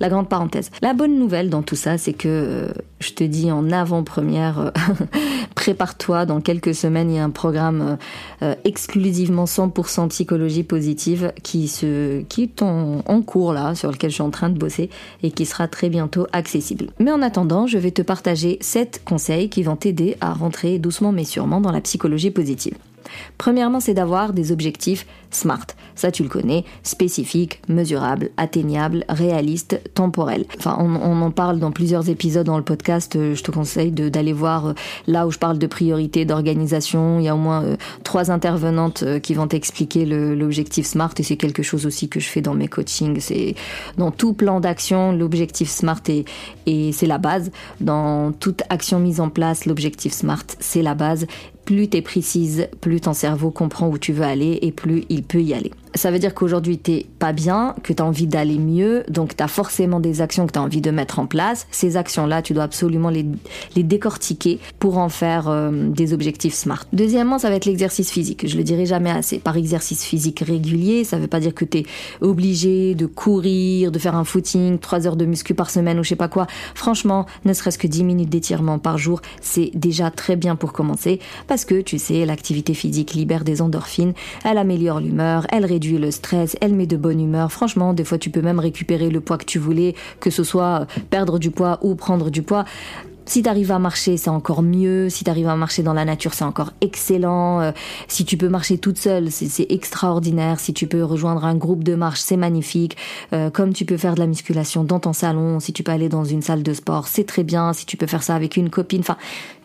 la 0.00 0.08
grande 0.08 0.28
parenthèse. 0.28 0.70
La 0.82 0.94
bonne 0.94 1.18
nouvelle 1.18 1.50
dans 1.50 1.62
tout 1.62 1.76
ça, 1.76 1.98
c'est 1.98 2.12
que 2.12 2.68
je 3.00 3.12
te 3.12 3.24
dis 3.24 3.50
en 3.50 3.70
avant-première, 3.70 4.72
prépare-toi, 5.54 6.26
dans 6.26 6.40
quelques 6.40 6.74
semaines, 6.74 7.10
il 7.10 7.16
y 7.16 7.18
a 7.18 7.24
un 7.24 7.30
programme 7.30 7.96
exclusivement 8.64 9.44
100% 9.44 10.08
psychologie 10.08 10.64
positive 10.64 11.32
qui, 11.42 11.68
se, 11.68 12.22
qui 12.22 12.42
est 12.42 12.62
en, 12.62 13.02
en 13.06 13.22
cours 13.22 13.52
là, 13.52 13.74
sur 13.74 13.90
lequel 13.90 14.10
je 14.10 14.14
suis 14.14 14.22
en 14.22 14.30
train 14.30 14.50
de 14.50 14.58
bosser, 14.58 14.90
et 15.22 15.30
qui 15.30 15.46
sera 15.46 15.68
très 15.70 15.88
bientôt 15.88 16.26
accessible. 16.32 16.88
Mais 16.98 17.12
en 17.12 17.22
attendant, 17.22 17.66
je 17.66 17.78
vais 17.78 17.90
te 17.90 18.02
partager 18.02 18.58
7 18.60 19.02
conseils 19.04 19.48
qui 19.48 19.62
vont 19.62 19.76
t'aider 19.76 20.16
à 20.20 20.32
rentrer 20.32 20.78
doucement 20.78 21.12
mais 21.12 21.24
sûrement 21.24 21.60
dans 21.60 21.72
la 21.72 21.80
psychologie 21.80 22.30
positive. 22.30 22.74
Premièrement, 23.38 23.80
c'est 23.80 23.94
d'avoir 23.94 24.32
des 24.32 24.52
objectifs 24.52 25.06
SMART. 25.30 25.66
Ça, 25.94 26.10
tu 26.10 26.22
le 26.22 26.28
connais, 26.28 26.64
spécifique, 26.82 27.60
mesurable, 27.68 28.30
atteignable, 28.36 29.04
réaliste, 29.08 29.80
temporel. 29.94 30.44
Enfin, 30.58 30.76
on, 30.80 31.20
en 31.20 31.30
parle 31.30 31.58
dans 31.58 31.70
plusieurs 31.70 32.08
épisodes 32.08 32.46
dans 32.46 32.56
le 32.56 32.64
podcast. 32.64 33.16
Euh, 33.16 33.34
je 33.34 33.42
te 33.42 33.50
conseille 33.50 33.90
d'aller 33.90 34.32
voir 34.32 34.68
euh, 34.68 34.74
là 35.06 35.26
où 35.26 35.30
je 35.30 35.38
parle 35.38 35.58
de 35.58 35.66
priorité, 35.66 36.24
d'organisation. 36.24 37.18
Il 37.18 37.24
y 37.24 37.28
a 37.28 37.34
au 37.34 37.38
moins 37.38 37.62
euh, 37.62 37.76
trois 38.02 38.30
intervenantes 38.30 39.04
qui 39.22 39.34
vont 39.34 39.46
t'expliquer 39.46 40.04
l'objectif 40.06 40.86
SMART 40.86 41.12
et 41.18 41.22
c'est 41.22 41.36
quelque 41.36 41.62
chose 41.62 41.86
aussi 41.86 42.08
que 42.08 42.20
je 42.20 42.28
fais 42.28 42.40
dans 42.40 42.54
mes 42.54 42.68
coachings. 42.68 43.20
C'est 43.20 43.54
dans 43.96 44.10
tout 44.10 44.32
plan 44.32 44.60
d'action, 44.60 45.12
l'objectif 45.12 45.68
SMART 45.68 46.02
est, 46.08 46.24
et 46.66 46.92
c'est 46.92 47.06
la 47.06 47.18
base. 47.18 47.50
Dans 47.80 48.32
toute 48.32 48.62
action 48.68 48.98
mise 48.98 49.20
en 49.20 49.28
place, 49.28 49.66
l'objectif 49.66 50.12
SMART, 50.12 50.44
c'est 50.60 50.82
la 50.82 50.94
base 50.94 51.26
plus 51.70 51.88
tu 51.88 51.98
es 51.98 52.02
précise, 52.02 52.66
plus 52.80 53.00
ton 53.00 53.12
cerveau 53.12 53.52
comprend 53.52 53.88
où 53.88 53.96
tu 53.96 54.12
veux 54.12 54.24
aller 54.24 54.58
et 54.62 54.72
plus 54.72 55.04
il 55.08 55.22
peut 55.22 55.40
y 55.40 55.54
aller. 55.54 55.70
Ça 55.94 56.10
veut 56.10 56.18
dire 56.18 56.34
qu'aujourd'hui 56.34 56.78
t'es 56.78 57.06
pas 57.18 57.32
bien, 57.32 57.74
que 57.82 57.92
tu 57.92 58.02
as 58.02 58.06
envie 58.06 58.26
d'aller 58.26 58.58
mieux, 58.58 59.04
donc 59.08 59.36
tu 59.36 59.42
as 59.42 59.48
forcément 59.48 60.00
des 60.00 60.20
actions 60.20 60.46
que 60.46 60.52
tu 60.52 60.58
as 60.58 60.62
envie 60.62 60.80
de 60.80 60.90
mettre 60.90 61.18
en 61.18 61.26
place. 61.26 61.66
Ces 61.70 61.96
actions-là, 61.96 62.42
tu 62.42 62.54
dois 62.54 62.64
absolument 62.64 63.10
les, 63.10 63.26
décortiquer 63.76 64.60
pour 64.78 64.98
en 64.98 65.08
faire 65.08 65.48
euh, 65.48 65.70
des 65.88 66.12
objectifs 66.12 66.54
SMART. 66.54 66.84
Deuxièmement, 66.92 67.38
ça 67.38 67.48
va 67.48 67.56
être 67.56 67.64
l'exercice 67.64 68.10
physique. 68.10 68.46
Je 68.46 68.56
le 68.56 68.62
dirai 68.62 68.86
jamais 68.86 69.10
assez. 69.10 69.38
Par 69.38 69.56
exercice 69.56 70.04
physique 70.04 70.40
régulier, 70.40 71.04
ça 71.04 71.18
veut 71.18 71.26
pas 71.26 71.40
dire 71.40 71.54
que 71.54 71.64
tu 71.64 71.78
es 71.78 71.86
obligé 72.20 72.94
de 72.94 73.06
courir, 73.06 73.90
de 73.90 73.98
faire 73.98 74.14
un 74.14 74.24
footing, 74.24 74.78
3 74.78 75.06
heures 75.06 75.16
de 75.16 75.24
muscu 75.24 75.54
par 75.54 75.70
semaine 75.70 75.98
ou 75.98 76.04
je 76.04 76.10
sais 76.10 76.16
pas 76.16 76.28
quoi. 76.28 76.46
Franchement, 76.74 77.26
ne 77.44 77.52
serait-ce 77.52 77.78
que 77.78 77.86
10 77.86 78.04
minutes 78.04 78.28
d'étirement 78.28 78.78
par 78.78 78.98
jour, 78.98 79.20
c'est 79.40 79.70
déjà 79.74 80.10
très 80.10 80.36
bien 80.36 80.56
pour 80.56 80.72
commencer 80.72 81.18
parce 81.46 81.64
que 81.64 81.80
tu 81.80 81.98
sais, 81.98 82.24
l'activité 82.26 82.74
physique 82.74 83.14
libère 83.14 83.44
des 83.44 83.62
endorphines, 83.62 84.12
elle 84.44 84.58
améliore 84.58 85.00
l'humeur, 85.00 85.46
elle 85.50 85.64
réduit 85.64 85.79
le 85.88 86.10
stress, 86.10 86.56
elle 86.60 86.74
met 86.74 86.86
de 86.86 86.96
bonne 86.96 87.20
humeur. 87.20 87.50
Franchement, 87.52 87.92
des 87.92 88.04
fois, 88.04 88.18
tu 88.18 88.30
peux 88.30 88.42
même 88.42 88.58
récupérer 88.58 89.10
le 89.10 89.20
poids 89.20 89.38
que 89.38 89.44
tu 89.44 89.58
voulais, 89.58 89.94
que 90.20 90.30
ce 90.30 90.44
soit 90.44 90.86
perdre 91.10 91.38
du 91.38 91.50
poids 91.50 91.78
ou 91.82 91.94
prendre 91.94 92.30
du 92.30 92.42
poids. 92.42 92.64
Si 93.30 93.44
tu 93.44 93.48
arrives 93.48 93.70
à 93.70 93.78
marcher, 93.78 94.16
c'est 94.16 94.28
encore 94.28 94.60
mieux. 94.60 95.08
Si 95.08 95.22
tu 95.22 95.30
arrives 95.30 95.46
à 95.46 95.54
marcher 95.54 95.84
dans 95.84 95.92
la 95.92 96.04
nature, 96.04 96.34
c'est 96.34 96.42
encore 96.42 96.72
excellent. 96.80 97.60
Euh, 97.60 97.70
si 98.08 98.24
tu 98.24 98.36
peux 98.36 98.48
marcher 98.48 98.76
toute 98.76 98.98
seule, 98.98 99.30
c'est 99.30 99.66
extraordinaire. 99.70 100.58
Si 100.58 100.74
tu 100.74 100.88
peux 100.88 101.04
rejoindre 101.04 101.44
un 101.44 101.54
groupe 101.54 101.84
de 101.84 101.94
marche, 101.94 102.18
c'est 102.18 102.36
magnifique. 102.36 102.96
Euh, 103.32 103.48
comme 103.48 103.72
tu 103.72 103.84
peux 103.84 103.98
faire 103.98 104.14
de 104.14 104.18
la 104.20 104.26
musculation 104.26 104.82
dans 104.82 104.98
ton 104.98 105.12
salon, 105.12 105.60
si 105.60 105.72
tu 105.72 105.84
peux 105.84 105.92
aller 105.92 106.08
dans 106.08 106.24
une 106.24 106.42
salle 106.42 106.64
de 106.64 106.74
sport, 106.74 107.06
c'est 107.06 107.22
très 107.22 107.44
bien. 107.44 107.72
Si 107.72 107.86
tu 107.86 107.96
peux 107.96 108.08
faire 108.08 108.24
ça 108.24 108.34
avec 108.34 108.56
une 108.56 108.68
copine, 108.68 109.00
enfin, 109.00 109.16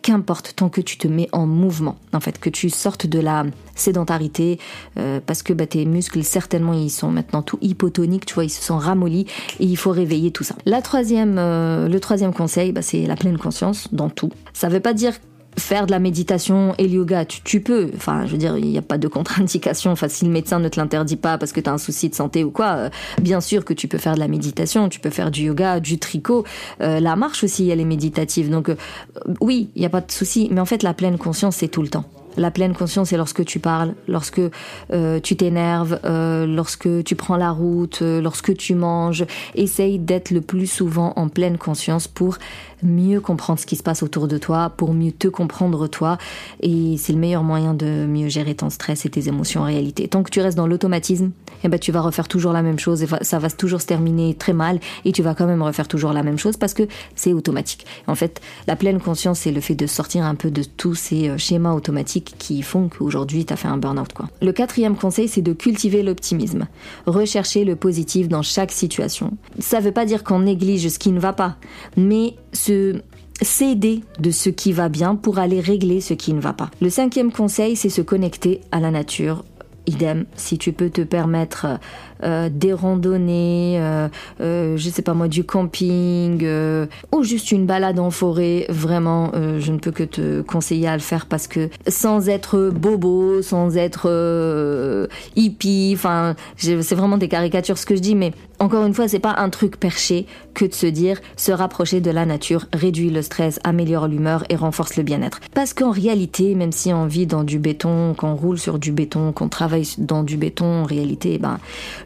qu'importe 0.06 0.54
tant 0.56 0.70
que 0.70 0.82
tu 0.82 1.00
te 1.00 1.08
mets 1.08 1.28
en 1.32 1.48
mouvement, 1.48 1.98
en 2.14 2.20
fait, 2.20 2.38
que 2.38 2.52
tu 2.52 2.70
sortes 2.70 3.08
de 3.08 3.18
la 3.18 3.44
sédentarité, 3.74 4.60
euh, 5.00 5.20
parce 5.26 5.42
que 5.42 5.52
bah, 5.52 5.66
tes 5.66 5.84
muscles, 5.86 6.24
certainement, 6.24 6.74
ils 6.74 6.92
sont 6.92 7.10
maintenant 7.10 7.42
tout 7.42 7.58
hypotoniques, 7.64 8.28
tu 8.28 8.36
vois, 8.36 8.44
ils 8.44 8.52
se 8.52 8.62
sont 8.62 8.78
ramollis, 8.78 9.26
et 9.60 9.66
il 9.66 9.78
faut 9.78 9.90
réveiller 9.90 10.30
tout 10.30 10.44
ça. 10.44 10.54
La 10.68 10.84
troisième, 10.84 11.38
euh, 11.40 11.88
le 11.88 12.00
troisième 12.00 12.36
conseil, 12.36 12.72
bah, 12.72 12.84
c'est 12.84 13.08
la 13.08 13.16
pleine 13.16 13.40
conscience 13.40 13.92
dans 13.94 14.12
tout. 14.12 14.30
Ça 14.54 14.70
veut 14.70 14.80
pas 14.80 14.94
dire 14.94 15.14
faire 15.58 15.86
de 15.86 15.92
la 15.92 16.00
méditation 16.00 16.74
et 16.78 16.88
le 16.88 16.96
yoga, 16.96 17.26
tu, 17.26 17.62
peux. 17.62 17.90
Enfin, 17.96 18.26
je 18.26 18.32
veux 18.32 18.38
dire, 18.38 18.58
il 18.58 18.68
n'y 18.68 18.78
a 18.78 18.82
pas 18.82 18.98
de 18.98 19.08
contre-indication. 19.08 19.92
Enfin, 19.92 20.08
si 20.08 20.26
le 20.26 20.32
médecin 20.32 20.60
ne 20.60 20.70
te 20.70 20.80
l'interdit 20.80 21.16
pas 21.16 21.38
parce 21.38 21.52
que 21.52 21.60
tu 21.60 21.70
as 21.70 21.74
un 21.74 21.78
souci 21.78 22.10
de 22.10 22.16
santé 22.16 22.44
ou 22.44 22.52
quoi, 22.52 22.76
euh, 22.76 22.90
bien 23.22 23.42
sûr 23.42 23.66
que 23.66 23.74
tu 23.74 23.88
peux 23.88 23.98
faire 23.98 24.16
de 24.16 24.20
la 24.20 24.28
méditation, 24.28 24.90
tu 24.90 25.00
peux 25.00 25.10
faire 25.10 25.32
du 25.32 25.44
yoga, 25.44 25.80
du 25.80 25.98
tricot. 25.98 26.46
Euh, 26.82 27.00
la 27.00 27.16
marche 27.16 27.44
aussi, 27.44 27.70
elle 27.70 27.80
est 27.80 27.86
méditative. 27.86 28.50
Donc, 28.50 28.70
euh, 28.70 28.76
oui, 29.42 29.70
il 29.76 29.80
n'y 29.80 29.86
a 29.86 29.90
pas 29.90 30.02
de 30.02 30.12
souci. 30.12 30.50
Mais 30.52 30.62
en 30.62 30.66
fait, 30.66 30.84
la 30.84 30.94
pleine 30.94 31.18
conscience, 31.18 31.58
c'est 31.58 31.68
tout 31.68 31.82
le 31.82 31.90
temps. 31.90 32.06
La 32.38 32.52
pleine 32.52 32.74
conscience, 32.74 33.10
c'est 33.10 33.18
lorsque 33.18 33.46
tu 33.46 33.60
parles, 33.60 33.94
lorsque 34.08 34.42
euh, 34.92 35.20
tu 35.22 35.36
t'énerves, 35.38 36.00
euh, 36.04 36.46
lorsque 36.46 37.04
tu 37.06 37.16
prends 37.16 37.38
la 37.38 37.52
route, 37.52 38.00
euh, 38.02 38.22
lorsque 38.22 38.56
tu 38.58 38.76
manges. 38.76 39.26
Essaye 39.56 40.00
d'être 40.00 40.32
le 40.32 40.42
plus 40.42 40.68
souvent 40.68 41.14
en 41.16 41.30
pleine 41.30 41.58
conscience 41.58 42.08
pour 42.08 42.38
mieux 42.86 43.20
comprendre 43.20 43.60
ce 43.60 43.66
qui 43.66 43.76
se 43.76 43.84
passe 43.84 44.04
autour 44.04 44.28
de 44.28 44.38
toi, 44.38 44.72
pour 44.76 44.94
mieux 44.94 45.12
te 45.12 45.28
comprendre 45.28 45.88
toi. 45.88 46.18
Et 46.62 46.96
c'est 46.98 47.14
le 47.14 47.20
meilleur 47.20 47.44
moyen 47.44 47.74
de 47.74 48.06
mieux 48.06 48.30
gérer 48.30 48.56
ton 48.56 48.70
stress 48.70 49.06
et 49.06 49.10
tes 49.10 49.28
émotions 49.28 49.62
en 49.62 49.66
réalité. 49.66 50.08
Tant 50.08 50.24
que 50.24 50.30
tu 50.30 50.42
restes 50.42 50.58
dans 50.58 50.68
l'automatisme, 50.68 51.32
eh 51.64 51.68
ben, 51.68 51.80
tu 51.80 51.92
vas 51.92 52.02
refaire 52.02 52.28
toujours 52.28 52.54
la 52.54 52.62
même 52.62 52.80
chose 52.80 53.02
et 53.04 53.08
ça 53.22 53.40
va 53.40 53.50
toujours 53.50 53.82
se 53.82 53.88
terminer 53.88 54.36
très 54.36 54.54
mal 54.54 54.80
et 55.04 55.12
tu 55.12 55.24
vas 55.24 55.34
quand 55.34 55.48
même 55.48 55.62
refaire 55.62 55.88
toujours 55.88 56.14
la 56.14 56.24
même 56.24 56.38
chose 56.38 56.58
parce 56.58 56.74
que 56.74 56.84
c'est 57.16 57.34
automatique. 57.34 57.86
En 58.08 58.16
fait, 58.16 58.42
la 58.68 58.76
pleine 58.76 59.00
conscience, 59.00 59.40
c'est 59.40 59.52
le 59.52 59.62
fait 59.62 59.76
de 59.76 59.88
sortir 59.88 60.26
un 60.26 60.36
peu 60.36 60.52
de 60.52 60.64
tous 60.64 60.96
ces 60.96 61.38
schémas 61.38 61.74
automatiques 61.74 62.36
qui 62.38 62.62
font 62.62 62.90
qu'aujourd'hui 62.90 63.46
tu 63.46 63.54
as 63.54 63.56
fait 63.56 63.68
un 63.68 63.78
burn-out. 63.78 64.14
Quoi. 64.14 64.30
Le 64.42 64.52
quatrième 64.52 64.96
conseil, 64.96 65.28
c'est 65.28 65.42
de 65.42 65.54
cultiver 65.54 66.04
l'optimisme. 66.04 66.68
Rechercher 67.06 67.66
le 67.66 67.76
positif 67.76 68.28
dans 68.28 68.42
chaque 68.42 68.72
situation. 68.72 69.32
Ça 69.60 69.80
veut 69.80 69.92
pas 69.92 70.06
dire 70.06 70.24
qu'on 70.24 70.40
néglige 70.40 70.88
ce 70.88 71.00
qui 71.00 71.12
ne 71.12 71.20
va 71.20 71.34
pas, 71.34 71.56
mais 71.98 72.36
se 72.54 72.72
s'aider 73.42 74.02
de 74.20 74.32
ce 74.32 74.50
qui 74.50 74.72
va 74.72 74.90
bien 74.90 75.16
pour 75.16 75.40
aller 75.40 75.60
régler 75.60 76.02
ce 76.02 76.14
qui 76.14 76.34
ne 76.34 76.40
va 76.40 76.54
pas. 76.54 76.72
Le 76.82 76.90
cinquième 76.90 77.32
conseil, 77.32 77.76
c'est 77.76 77.90
se 77.90 78.02
connecter 78.02 78.62
à 78.72 78.80
la 78.80 78.92
nature, 78.92 79.44
idem, 79.88 80.26
si 80.36 80.58
tu 80.58 80.72
peux 80.72 80.90
te 80.90 81.02
permettre 81.02 81.80
euh, 82.24 82.50
des 82.52 82.74
randonnées, 82.74 83.78
euh, 83.80 84.08
euh, 84.42 84.78
je 84.78 84.90
sais 84.90 85.02
pas 85.02 85.14
moi, 85.14 85.28
du 85.28 85.44
camping, 85.44 86.40
euh, 86.44 86.86
ou 87.12 87.24
juste 87.24 87.52
une 87.52 87.66
balade 87.66 88.00
en 88.00 88.12
forêt, 88.12 88.66
vraiment, 88.70 89.32
euh, 89.36 89.60
je 89.60 89.72
ne 89.72 89.78
peux 89.78 89.92
que 89.92 90.04
te 90.04 90.42
conseiller 90.42 90.88
à 90.88 90.94
le 90.94 91.02
faire 91.02 91.26
parce 91.26 91.48
que 91.48 91.70
sans 91.88 92.30
être 92.30 92.70
bobo, 92.70 93.42
sans 93.42 93.78
être 93.78 95.08
hippie, 95.36 95.94
enfin, 95.96 96.36
c'est 96.58 96.96
vraiment 96.96 97.18
des 97.18 97.28
caricatures 97.28 97.78
ce 97.78 97.86
que 97.86 97.96
je 97.96 98.02
dis, 98.02 98.16
mais 98.16 98.32
encore 98.60 98.86
une 98.86 98.94
fois, 98.94 99.08
c'est 99.08 99.20
pas 99.20 99.36
un 99.38 99.50
truc 99.50 99.78
perché 99.78 100.26
que 100.54 100.66
de 100.66 100.74
se 100.74 100.86
dire 100.86 101.20
se 101.36 101.52
rapprocher 101.52 102.00
de 102.00 102.10
la 102.12 102.26
nature 102.26 102.66
réduit 102.74 103.10
le 103.10 103.22
stress, 103.22 103.60
améliore 103.64 104.08
l'humeur 104.08 104.46
et 104.50 104.56
renforce 104.56 104.96
le 104.96 105.04
bien-être. 105.04 105.42
Parce 105.54 105.74
qu'en 105.74 105.92
réalité, 105.92 106.56
même 106.56 106.72
si 106.72 106.94
on 106.94 107.06
vit 107.06 107.28
dans 107.28 107.44
du 107.44 107.60
béton, 107.60 108.14
qu'on 108.14 108.36
roule 108.36 108.58
sur 108.58 108.80
du 108.80 108.92
béton, 108.92 109.34
qu'on 109.34 109.50
travaille 109.50 109.88
dans 109.98 110.24
du 110.24 110.38
béton, 110.38 110.66
en 110.66 110.84
réalité, 110.84 111.38
ben, 111.38 111.60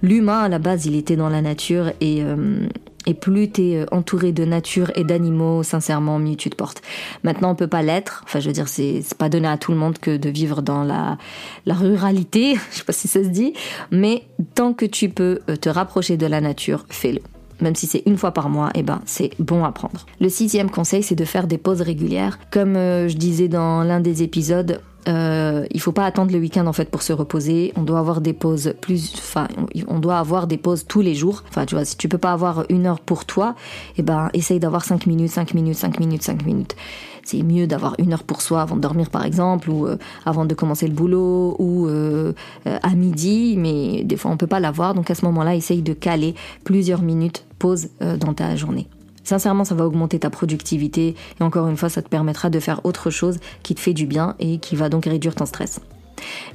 l'humain 0.09 0.39
à 0.39 0.49
la 0.49 0.59
base, 0.59 0.85
il 0.85 0.95
était 0.95 1.15
dans 1.15 1.29
la 1.29 1.41
nature 1.41 1.91
et 2.01 2.23
euh, 2.23 2.67
plus 3.13 3.49
tu 3.51 3.61
es 3.61 3.77
euh, 3.77 3.85
entouré 3.91 4.31
de 4.31 4.43
nature 4.43 4.91
et 4.95 5.03
d'animaux, 5.03 5.63
sincèrement, 5.63 6.19
mieux 6.19 6.35
tu 6.35 6.49
te 6.49 6.55
portes. 6.55 6.81
Maintenant, 7.23 7.51
on 7.51 7.55
peut 7.55 7.67
pas 7.67 7.81
l'être. 7.81 8.23
Enfin, 8.25 8.39
je 8.39 8.47
veux 8.47 8.53
dire, 8.53 8.67
c'est 8.67 9.03
pas 9.17 9.29
donné 9.29 9.47
à 9.47 9.57
tout 9.57 9.71
le 9.71 9.77
monde 9.77 9.97
que 9.99 10.17
de 10.17 10.29
vivre 10.29 10.61
dans 10.61 10.83
la, 10.83 11.17
la 11.65 11.73
ruralité. 11.75 12.55
je 12.71 12.77
sais 12.77 12.83
pas 12.83 12.93
si 12.93 13.07
ça 13.07 13.23
se 13.23 13.29
dit. 13.29 13.53
Mais 13.91 14.23
tant 14.55 14.73
que 14.73 14.85
tu 14.85 15.09
peux 15.09 15.39
euh, 15.49 15.55
te 15.55 15.69
rapprocher 15.69 16.17
de 16.17 16.25
la 16.25 16.41
nature, 16.41 16.85
fais-le 16.89 17.21
même 17.61 17.75
si 17.75 17.87
c'est 17.87 18.03
une 18.05 18.15
fois 18.15 18.31
par 18.31 18.47
mois, 18.47 18.69
eh 18.73 18.83
ben 18.83 19.01
c'est 19.03 19.31
bon 19.37 19.65
à 19.65 19.73
prendre. 19.73 20.05
Le 20.21 20.29
sixième 20.29 20.69
conseil, 20.69 21.03
c'est 21.03 21.15
de 21.15 21.25
faire 21.25 21.45
des 21.45 21.57
pauses 21.57 21.81
régulières. 21.81 22.39
Comme 22.51 22.75
je 22.75 23.17
disais 23.17 23.49
dans 23.49 23.83
l'un 23.83 23.99
des 23.99 24.23
épisodes, 24.23 24.79
euh, 25.07 25.65
il 25.71 25.79
faut 25.79 25.91
pas 25.91 26.05
attendre 26.05 26.31
le 26.31 26.39
week-end 26.39 26.67
en 26.67 26.73
fait 26.73 26.89
pour 26.89 27.01
se 27.01 27.13
reposer. 27.13 27.73
On 27.75 27.83
doit 27.83 27.99
avoir 27.99 28.21
des 28.21 28.33
pauses 28.33 28.73
plus, 28.81 29.13
enfin, 29.17 29.47
on 29.87 29.99
doit 29.99 30.19
avoir 30.19 30.47
des 30.47 30.57
pauses 30.57 30.85
tous 30.87 31.01
les 31.01 31.15
jours. 31.15 31.43
Enfin, 31.49 31.65
tu 31.65 31.75
vois, 31.75 31.85
si 31.85 31.97
tu 31.97 32.09
peux 32.09 32.17
pas 32.17 32.33
avoir 32.33 32.65
une 32.69 32.85
heure 32.85 32.99
pour 32.99 33.25
toi, 33.25 33.55
eh 33.97 34.01
ben, 34.01 34.29
essaye 34.33 34.59
d'avoir 34.59 34.83
5 34.83 35.05
minutes, 35.07 35.31
5 35.31 35.53
minutes, 35.53 35.77
5 35.77 35.99
minutes, 35.99 36.23
5 36.23 36.45
minutes. 36.45 36.75
C'est 37.23 37.43
mieux 37.43 37.67
d'avoir 37.67 37.95
une 37.99 38.13
heure 38.13 38.23
pour 38.23 38.41
soi 38.41 38.61
avant 38.61 38.75
de 38.75 38.81
dormir 38.81 39.09
par 39.09 39.25
exemple, 39.25 39.69
ou 39.69 39.87
euh, 39.87 39.97
avant 40.25 40.45
de 40.45 40.53
commencer 40.53 40.87
le 40.87 40.93
boulot, 40.93 41.55
ou 41.59 41.87
euh, 41.87 42.33
à 42.65 42.89
midi, 42.95 43.55
mais 43.57 44.03
des 44.03 44.17
fois 44.17 44.31
on 44.31 44.37
peut 44.37 44.47
pas 44.47 44.59
l'avoir. 44.59 44.93
Donc 44.93 45.11
à 45.11 45.15
ce 45.15 45.25
moment-là, 45.25 45.55
essaye 45.55 45.81
de 45.81 45.93
caler 45.93 46.35
plusieurs 46.63 47.01
minutes 47.01 47.45
pause 47.59 47.89
dans 47.99 48.33
ta 48.33 48.55
journée. 48.55 48.87
Sincèrement, 49.29 49.63
ça 49.63 49.75
va 49.75 49.85
augmenter 49.85 50.17
ta 50.17 50.31
productivité 50.31 51.13
et 51.39 51.43
encore 51.43 51.67
une 51.67 51.77
fois, 51.77 51.87
ça 51.87 52.01
te 52.01 52.09
permettra 52.09 52.49
de 52.49 52.59
faire 52.59 52.81
autre 52.83 53.11
chose 53.11 53.37
qui 53.61 53.75
te 53.75 53.79
fait 53.79 53.93
du 53.93 54.07
bien 54.07 54.33
et 54.39 54.57
qui 54.57 54.75
va 54.75 54.89
donc 54.89 55.05
réduire 55.05 55.35
ton 55.35 55.45
stress. 55.45 55.81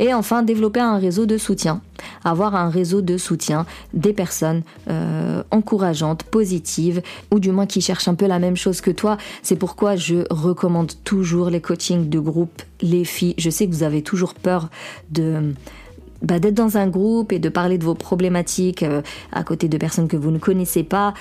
Et 0.01 0.13
enfin, 0.13 0.43
développer 0.43 0.81
un 0.81 0.99
réseau 0.99 1.25
de 1.25 1.39
soutien. 1.39 1.83
Avoir 2.25 2.57
un 2.57 2.69
réseau 2.71 3.01
de 3.01 3.17
soutien 3.17 3.65
des 3.93 4.13
personnes 4.13 4.63
euh, 4.91 5.45
encourageantes, 5.53 6.25
positives, 6.25 7.01
ou 7.31 7.39
du 7.39 7.53
moins 7.53 7.67
qui 7.67 7.81
cherchent 7.81 8.09
un 8.09 8.17
peu 8.17 8.27
la 8.27 8.41
même 8.41 8.57
chose 8.57 8.81
que 8.81 8.91
toi. 8.91 9.19
C'est 9.45 9.55
pourquoi 9.55 9.95
je 9.95 10.25
recommande 10.29 10.95
toujours 11.05 11.51
les 11.51 11.61
coachings 11.61 12.09
de 12.09 12.19
groupe, 12.19 12.61
les 12.83 13.05
filles. 13.05 13.37
Je 13.39 13.51
sais 13.51 13.69
que 13.69 13.73
vous 13.73 13.85
avez 13.85 14.03
toujours 14.03 14.35
peur 14.35 14.69
de... 15.13 15.55
Bah, 16.23 16.39
d'être 16.39 16.55
dans 16.55 16.79
un 16.79 16.89
groupe 16.89 17.33
et 17.33 17.39
de 17.39 17.51
parler 17.51 17.77
de 17.77 17.85
vos 17.85 17.95
problématiques 17.95 18.83
euh, 18.83 19.03
à 19.31 19.45
côté 19.45 19.69
de 19.69 19.77
personnes 19.77 20.09
que 20.09 20.17
vous 20.17 20.31
ne 20.31 20.39
connaissez 20.39 20.83
pas 20.83 21.13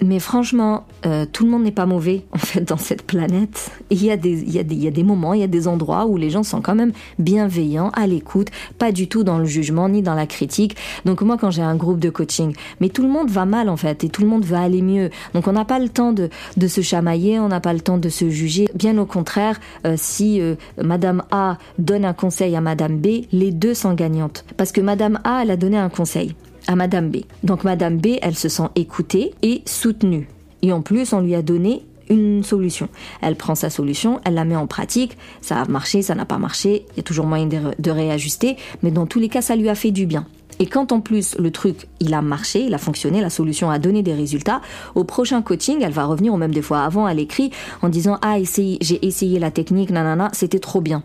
Mais 0.00 0.20
franchement, 0.20 0.86
euh, 1.06 1.26
tout 1.30 1.44
le 1.44 1.50
monde 1.50 1.64
n'est 1.64 1.72
pas 1.72 1.86
mauvais 1.86 2.22
en 2.32 2.38
fait 2.38 2.60
dans 2.60 2.76
cette 2.76 3.02
planète. 3.02 3.72
Il 3.90 4.04
y, 4.04 4.12
a 4.12 4.16
des, 4.16 4.30
il, 4.30 4.52
y 4.52 4.60
a 4.60 4.62
des, 4.62 4.76
il 4.76 4.82
y 4.84 4.86
a 4.86 4.92
des 4.92 5.02
moments, 5.02 5.34
il 5.34 5.40
y 5.40 5.44
a 5.44 5.48
des 5.48 5.66
endroits 5.66 6.06
où 6.06 6.16
les 6.16 6.30
gens 6.30 6.44
sont 6.44 6.60
quand 6.60 6.76
même 6.76 6.92
bienveillants, 7.18 7.90
à 7.94 8.06
l'écoute, 8.06 8.48
pas 8.78 8.92
du 8.92 9.08
tout 9.08 9.24
dans 9.24 9.38
le 9.38 9.44
jugement 9.44 9.88
ni 9.88 10.02
dans 10.02 10.14
la 10.14 10.26
critique. 10.26 10.76
Donc 11.04 11.20
moi 11.22 11.36
quand 11.36 11.50
j'ai 11.50 11.62
un 11.62 11.74
groupe 11.74 11.98
de 11.98 12.10
coaching, 12.10 12.54
mais 12.80 12.90
tout 12.90 13.02
le 13.02 13.08
monde 13.08 13.28
va 13.28 13.44
mal 13.44 13.68
en 13.68 13.76
fait 13.76 14.04
et 14.04 14.08
tout 14.08 14.22
le 14.22 14.28
monde 14.28 14.44
va 14.44 14.60
aller 14.60 14.82
mieux. 14.82 15.10
Donc 15.34 15.48
on 15.48 15.52
n'a 15.52 15.64
pas 15.64 15.80
le 15.80 15.88
temps 15.88 16.12
de, 16.12 16.30
de 16.56 16.68
se 16.68 16.80
chamailler, 16.80 17.40
on 17.40 17.48
n'a 17.48 17.60
pas 17.60 17.72
le 17.72 17.80
temps 17.80 17.98
de 17.98 18.08
se 18.08 18.30
juger. 18.30 18.68
Bien 18.76 18.96
au 18.98 19.06
contraire, 19.06 19.58
euh, 19.84 19.94
si 19.96 20.40
euh, 20.40 20.54
Madame 20.80 21.24
A 21.32 21.58
donne 21.78 22.04
un 22.04 22.14
conseil 22.14 22.54
à 22.54 22.60
Madame 22.60 22.98
B, 22.98 23.24
les 23.32 23.50
deux 23.50 23.74
sont 23.74 23.94
gagnantes. 23.94 24.44
Parce 24.56 24.70
que 24.70 24.80
Madame 24.80 25.18
A, 25.24 25.42
elle 25.42 25.50
a 25.50 25.56
donné 25.56 25.76
un 25.76 25.88
conseil 25.88 26.36
à 26.68 26.76
Madame 26.76 27.10
B. 27.10 27.22
Donc 27.42 27.64
Madame 27.64 27.98
B, 27.98 28.18
elle 28.22 28.36
se 28.36 28.48
sent 28.48 28.68
écoutée 28.76 29.34
et 29.42 29.62
soutenue. 29.64 30.28
Et 30.62 30.72
en 30.72 30.82
plus, 30.82 31.12
on 31.12 31.20
lui 31.20 31.34
a 31.34 31.42
donné 31.42 31.82
une 32.10 32.42
solution. 32.44 32.88
Elle 33.20 33.36
prend 33.36 33.54
sa 33.54 33.70
solution, 33.70 34.20
elle 34.24 34.34
la 34.34 34.44
met 34.44 34.56
en 34.56 34.66
pratique, 34.66 35.16
ça 35.40 35.60
a 35.60 35.64
marché, 35.66 36.02
ça 36.02 36.14
n'a 36.14 36.24
pas 36.24 36.38
marché, 36.38 36.86
il 36.92 36.96
y 36.98 37.00
a 37.00 37.02
toujours 37.02 37.26
moyen 37.26 37.46
de, 37.46 37.90
réajuster, 37.90 38.56
mais 38.82 38.90
dans 38.90 39.06
tous 39.06 39.18
les 39.18 39.28
cas, 39.28 39.42
ça 39.42 39.56
lui 39.56 39.68
a 39.68 39.74
fait 39.74 39.90
du 39.90 40.06
bien. 40.06 40.26
Et 40.60 40.66
quand 40.66 40.90
en 40.90 41.00
plus 41.00 41.36
le 41.38 41.50
truc, 41.52 41.86
il 42.00 42.14
a 42.14 42.22
marché, 42.22 42.64
il 42.64 42.74
a 42.74 42.78
fonctionné, 42.78 43.20
la 43.20 43.30
solution 43.30 43.70
a 43.70 43.78
donné 43.78 44.02
des 44.02 44.14
résultats, 44.14 44.60
au 44.94 45.04
prochain 45.04 45.40
coaching, 45.40 45.82
elle 45.82 45.92
va 45.92 46.04
revenir, 46.04 46.34
ou 46.34 46.36
même 46.36 46.52
des 46.52 46.62
fois 46.62 46.80
avant, 46.80 47.06
elle 47.06 47.20
écrit 47.20 47.52
en 47.80 47.88
disant 47.88 48.18
Ah, 48.22 48.38
j'ai 48.42 49.06
essayé 49.06 49.38
la 49.38 49.50
technique, 49.52 49.90
nanana, 49.90 50.30
c'était 50.32 50.58
trop 50.58 50.80
bien. 50.80 51.04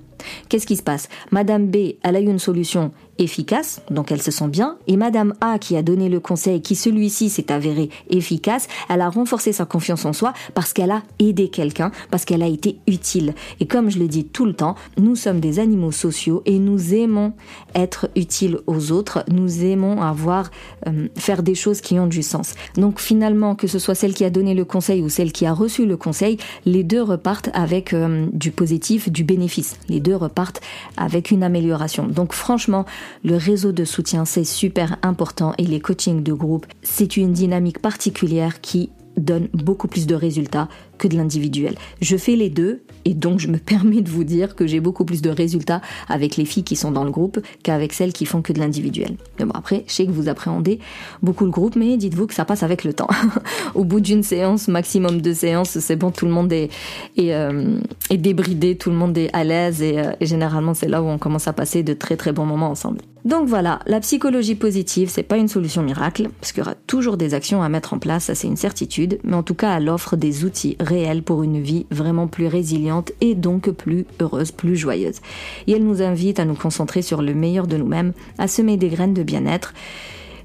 Qu'est-ce 0.49 0.65
qui 0.65 0.75
se 0.75 0.83
passe? 0.83 1.09
Madame 1.31 1.67
B, 1.67 1.95
elle 2.01 2.15
a 2.15 2.21
eu 2.21 2.25
une 2.25 2.39
solution 2.39 2.91
efficace, 3.17 3.81
donc 3.91 4.11
elle 4.11 4.21
se 4.21 4.31
sent 4.31 4.47
bien, 4.47 4.77
et 4.87 4.97
Madame 4.97 5.33
A 5.41 5.59
qui 5.59 5.77
a 5.77 5.81
donné 5.81 6.09
le 6.09 6.19
conseil, 6.19 6.61
qui 6.61 6.75
celui-ci 6.75 7.29
s'est 7.29 7.51
avéré 7.51 7.89
efficace, 8.09 8.67
elle 8.89 9.01
a 9.01 9.09
renforcé 9.09 9.53
sa 9.53 9.65
confiance 9.65 10.05
en 10.05 10.13
soi 10.13 10.33
parce 10.53 10.73
qu'elle 10.73 10.91
a 10.91 11.03
aidé 11.19 11.49
quelqu'un, 11.49 11.91
parce 12.11 12.25
qu'elle 12.25 12.43
a 12.43 12.47
été 12.47 12.77
utile. 12.87 13.33
Et 13.59 13.67
comme 13.67 13.89
je 13.89 13.99
le 13.99 14.07
dis 14.07 14.25
tout 14.25 14.45
le 14.45 14.53
temps, 14.53 14.75
nous 14.97 15.15
sommes 15.15 15.39
des 15.39 15.59
animaux 15.59 15.91
sociaux 15.91 16.41
et 16.45 16.59
nous 16.59 16.93
aimons 16.93 17.33
être 17.75 18.09
utiles 18.15 18.59
aux 18.67 18.91
autres, 18.91 19.23
nous 19.29 19.63
aimons 19.63 20.01
avoir, 20.01 20.49
euh, 20.87 21.07
faire 21.15 21.43
des 21.43 21.55
choses 21.55 21.81
qui 21.81 21.99
ont 21.99 22.07
du 22.07 22.23
sens. 22.23 22.55
Donc 22.75 22.99
finalement, 22.99 23.55
que 23.55 23.67
ce 23.67 23.79
soit 23.79 23.95
celle 23.95 24.13
qui 24.13 24.25
a 24.25 24.29
donné 24.29 24.53
le 24.53 24.65
conseil 24.65 25.01
ou 25.01 25.09
celle 25.09 25.31
qui 25.31 25.45
a 25.45 25.53
reçu 25.53 25.85
le 25.85 25.97
conseil, 25.97 26.37
les 26.65 26.83
deux 26.83 27.01
repartent 27.01 27.49
avec 27.53 27.93
euh, 27.93 28.27
du 28.33 28.51
positif, 28.51 29.11
du 29.11 29.23
bénéfice. 29.23 29.77
Les 29.89 29.99
deux 29.99 30.15
repartent 30.15 30.61
avec 30.97 31.31
une 31.31 31.43
amélioration. 31.43 32.07
Donc 32.07 32.33
franchement, 32.33 32.85
le 33.23 33.35
réseau 33.35 33.71
de 33.71 33.85
soutien, 33.85 34.25
c'est 34.25 34.43
super 34.43 34.97
important 35.01 35.53
et 35.57 35.65
les 35.65 35.79
coachings 35.79 36.23
de 36.23 36.33
groupe, 36.33 36.65
c'est 36.81 37.17
une 37.17 37.33
dynamique 37.33 37.79
particulière 37.79 38.61
qui 38.61 38.89
donne 39.17 39.47
beaucoup 39.53 39.87
plus 39.87 40.07
de 40.07 40.15
résultats 40.15 40.67
que 40.97 41.07
de 41.07 41.15
l'individuel. 41.15 41.75
Je 42.01 42.17
fais 42.17 42.35
les 42.35 42.49
deux 42.49 42.83
et 43.05 43.13
donc 43.13 43.39
je 43.39 43.47
me 43.47 43.57
permets 43.73 44.01
de 44.01 44.09
vous 44.09 44.23
dire 44.23 44.55
que 44.55 44.67
j'ai 44.67 44.79
beaucoup 44.79 45.05
plus 45.05 45.21
de 45.21 45.29
résultats 45.29 45.81
avec 46.07 46.37
les 46.37 46.45
filles 46.45 46.63
qui 46.63 46.75
sont 46.75 46.91
dans 46.91 47.03
le 47.03 47.11
groupe 47.11 47.39
qu'avec 47.63 47.93
celles 47.93 48.13
qui 48.13 48.25
font 48.25 48.41
que 48.41 48.53
de 48.53 48.59
l'individuel. 48.59 49.15
Mais 49.39 49.45
bon 49.45 49.53
après, 49.53 49.83
je 49.87 49.93
sais 49.93 50.05
que 50.05 50.11
vous 50.11 50.29
appréhendez 50.29 50.79
beaucoup 51.21 51.45
le 51.45 51.51
groupe, 51.51 51.75
mais 51.75 51.97
dites-vous 51.97 52.27
que 52.27 52.33
ça 52.33 52.45
passe 52.45 52.63
avec 52.63 52.83
le 52.83 52.93
temps. 52.93 53.09
Au 53.75 53.83
bout 53.83 53.99
d'une 53.99 54.23
séance, 54.23 54.67
maximum 54.67 55.21
deux 55.21 55.33
séances, 55.33 55.79
c'est 55.79 55.95
bon, 55.95 56.11
tout 56.11 56.25
le 56.25 56.31
monde 56.31 56.51
est, 56.51 56.69
est, 57.17 57.33
euh, 57.33 57.79
débridé, 58.11 58.75
tout 58.77 58.89
le 58.89 58.95
monde 58.95 59.17
est 59.17 59.29
à 59.33 59.43
l'aise 59.43 59.81
et, 59.81 59.99
euh, 59.99 60.11
et 60.19 60.25
généralement 60.25 60.73
c'est 60.73 60.87
là 60.87 61.01
où 61.01 61.07
on 61.07 61.17
commence 61.17 61.47
à 61.47 61.53
passer 61.53 61.83
de 61.83 61.93
très 61.93 62.15
très 62.15 62.31
bons 62.31 62.45
moments 62.45 62.69
ensemble. 62.69 62.99
Donc 63.25 63.47
voilà, 63.47 63.79
la 63.85 64.01
psychologie 64.01 64.55
positive, 64.55 65.09
c'est 65.09 65.23
pas 65.23 65.37
une 65.37 65.47
solution 65.47 65.81
miracle, 65.81 66.27
parce 66.41 66.51
qu'il 66.51 66.61
y 66.61 66.65
aura 66.65 66.75
toujours 66.75 67.15
des 67.15 67.33
actions 67.33 67.63
à 67.63 67.69
mettre 67.69 67.93
en 67.93 67.99
place, 67.99 68.25
ça 68.25 68.35
c'est 68.35 68.47
une 68.47 68.57
certitude, 68.57 69.19
mais 69.23 69.35
en 69.35 69.43
tout 69.43 69.55
cas 69.55 69.77
elle 69.77 69.87
offre 69.87 70.17
des 70.17 70.43
outils 70.43 70.75
réelle 70.81 71.23
pour 71.23 71.41
une 71.41 71.61
vie 71.61 71.85
vraiment 71.89 72.27
plus 72.27 72.47
résiliente 72.47 73.13
et 73.21 73.33
donc 73.33 73.71
plus 73.71 74.05
heureuse, 74.19 74.51
plus 74.51 74.75
joyeuse. 74.75 75.21
Et 75.67 75.71
elle 75.71 75.85
nous 75.85 76.01
invite 76.01 76.39
à 76.39 76.45
nous 76.45 76.55
concentrer 76.55 77.01
sur 77.01 77.21
le 77.21 77.33
meilleur 77.33 77.65
de 77.65 77.77
nous-mêmes, 77.77 78.11
à 78.37 78.49
semer 78.49 78.75
des 78.75 78.89
graines 78.89 79.13
de 79.13 79.23
bien-être, 79.23 79.73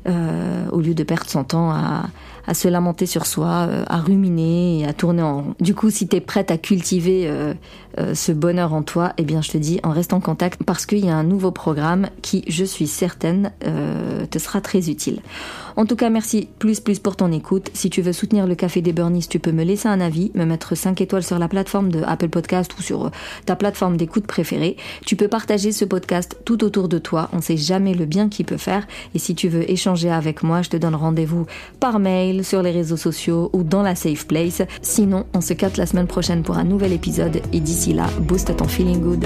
euh, 0.06 0.66
au 0.70 0.80
lieu 0.80 0.94
de 0.94 1.02
perdre 1.02 1.28
son 1.28 1.42
temps 1.42 1.73
à, 1.73 2.04
à 2.49 2.55
se 2.55 2.67
lamenter 2.67 3.05
sur 3.05 3.26
soi, 3.26 3.67
euh, 3.69 3.85
à 3.88 3.99
ruminer 3.99 4.81
et 4.81 4.87
à 4.87 4.95
tourner 4.95 5.23
en 5.23 5.43
rond. 5.43 5.55
Du 5.61 5.75
coup, 5.75 5.90
si 5.90 6.09
tu 6.09 6.17
es 6.17 6.21
prête 6.21 6.50
à 6.50 6.57
cultiver 6.57 7.25
euh, 7.26 7.52
euh, 7.99 8.14
ce 8.14 8.33
bonheur 8.33 8.73
en 8.73 8.83
toi, 8.83 9.12
eh 9.19 9.25
bien 9.25 9.43
je 9.43 9.50
te 9.50 9.59
dis, 9.59 9.81
en 9.83 9.90
reste 9.90 10.14
en 10.14 10.21
contact 10.21 10.62
parce 10.64 10.87
qu'il 10.87 11.05
y 11.05 11.11
a 11.11 11.14
un 11.14 11.25
nouveau 11.25 11.50
programme 11.50 12.09
qui, 12.23 12.45
je 12.49 12.64
suis 12.64 12.87
certaine, 12.87 13.52
te 14.31 14.38
sera 14.38 14.61
très 14.61 14.88
utile. 14.88 15.21
En 15.76 15.87
tout 15.87 15.95
cas, 15.95 16.11
merci 16.11 16.49
plus 16.59 16.81
plus 16.81 16.99
pour 16.99 17.14
ton 17.14 17.31
écoute. 17.31 17.71
Si 17.73 17.88
tu 17.88 18.02
veux 18.02 18.12
soutenir 18.12 18.49
le 18.49 18.57
Café 18.57 18.83
des 18.83 18.93
Burnies, 18.93 19.28
tu 19.28 19.38
peux 19.38 19.52
me 19.52 19.62
laisser 19.62 19.87
un 19.87 20.00
avis, 20.00 20.33
me 20.35 20.45
mettre 20.45 20.75
5 20.75 21.00
étoiles 21.00 21.23
sur 21.23 21.38
la 21.38 21.47
plateforme 21.47 21.93
de 21.93 22.02
Apple 22.02 22.31
Podcast 22.31 22.75
ou 22.78 22.83
sur 22.83 23.12
ta 23.47 23.55
plateforme 23.55 23.97
d'écoute 23.97 24.26
préférée. 24.26 24.76
Tu 25.07 25.14
peux 25.14 25.28
partager 25.28 25.71
ce 25.71 25.85
podcast 25.85 26.37
tout 26.45 26.64
autour 26.64 26.88
de 26.88 26.99
toi. 26.99 27.28
On 27.33 27.40
sait 27.40 27.57
jamais 27.57 27.95
le 27.95 28.07
bien 28.07 28.28
qu'il 28.28 28.45
peut 28.45 28.57
faire. 28.57 28.88
Et 29.14 29.21
si 29.21 29.37
tu 29.37 29.49
veux 29.49 29.71
échanger 29.71 30.11
avec 30.11 30.43
moi, 30.43 30.62
je 30.62 30.71
te 30.71 30.76
donne 30.76 30.97
rendez-vous 30.97 31.47
par 31.78 32.00
sur 32.45 32.62
les 32.62 32.71
réseaux 32.71 32.97
sociaux 32.97 33.50
ou 33.52 33.62
dans 33.62 33.83
la 33.83 33.95
safe 33.95 34.26
place. 34.26 34.62
Sinon, 34.83 35.26
on 35.35 35.40
se 35.40 35.52
capte 35.52 35.76
la 35.76 35.87
semaine 35.87 36.07
prochaine 36.07 36.42
pour 36.42 36.59
un 36.59 36.64
nouvel 36.64 36.92
épisode 36.92 37.40
et 37.52 37.61
d'ici 37.61 37.92
là, 37.92 38.07
booste 38.21 38.57
ton 38.57 38.68
feeling 38.68 39.00
good. 39.00 39.25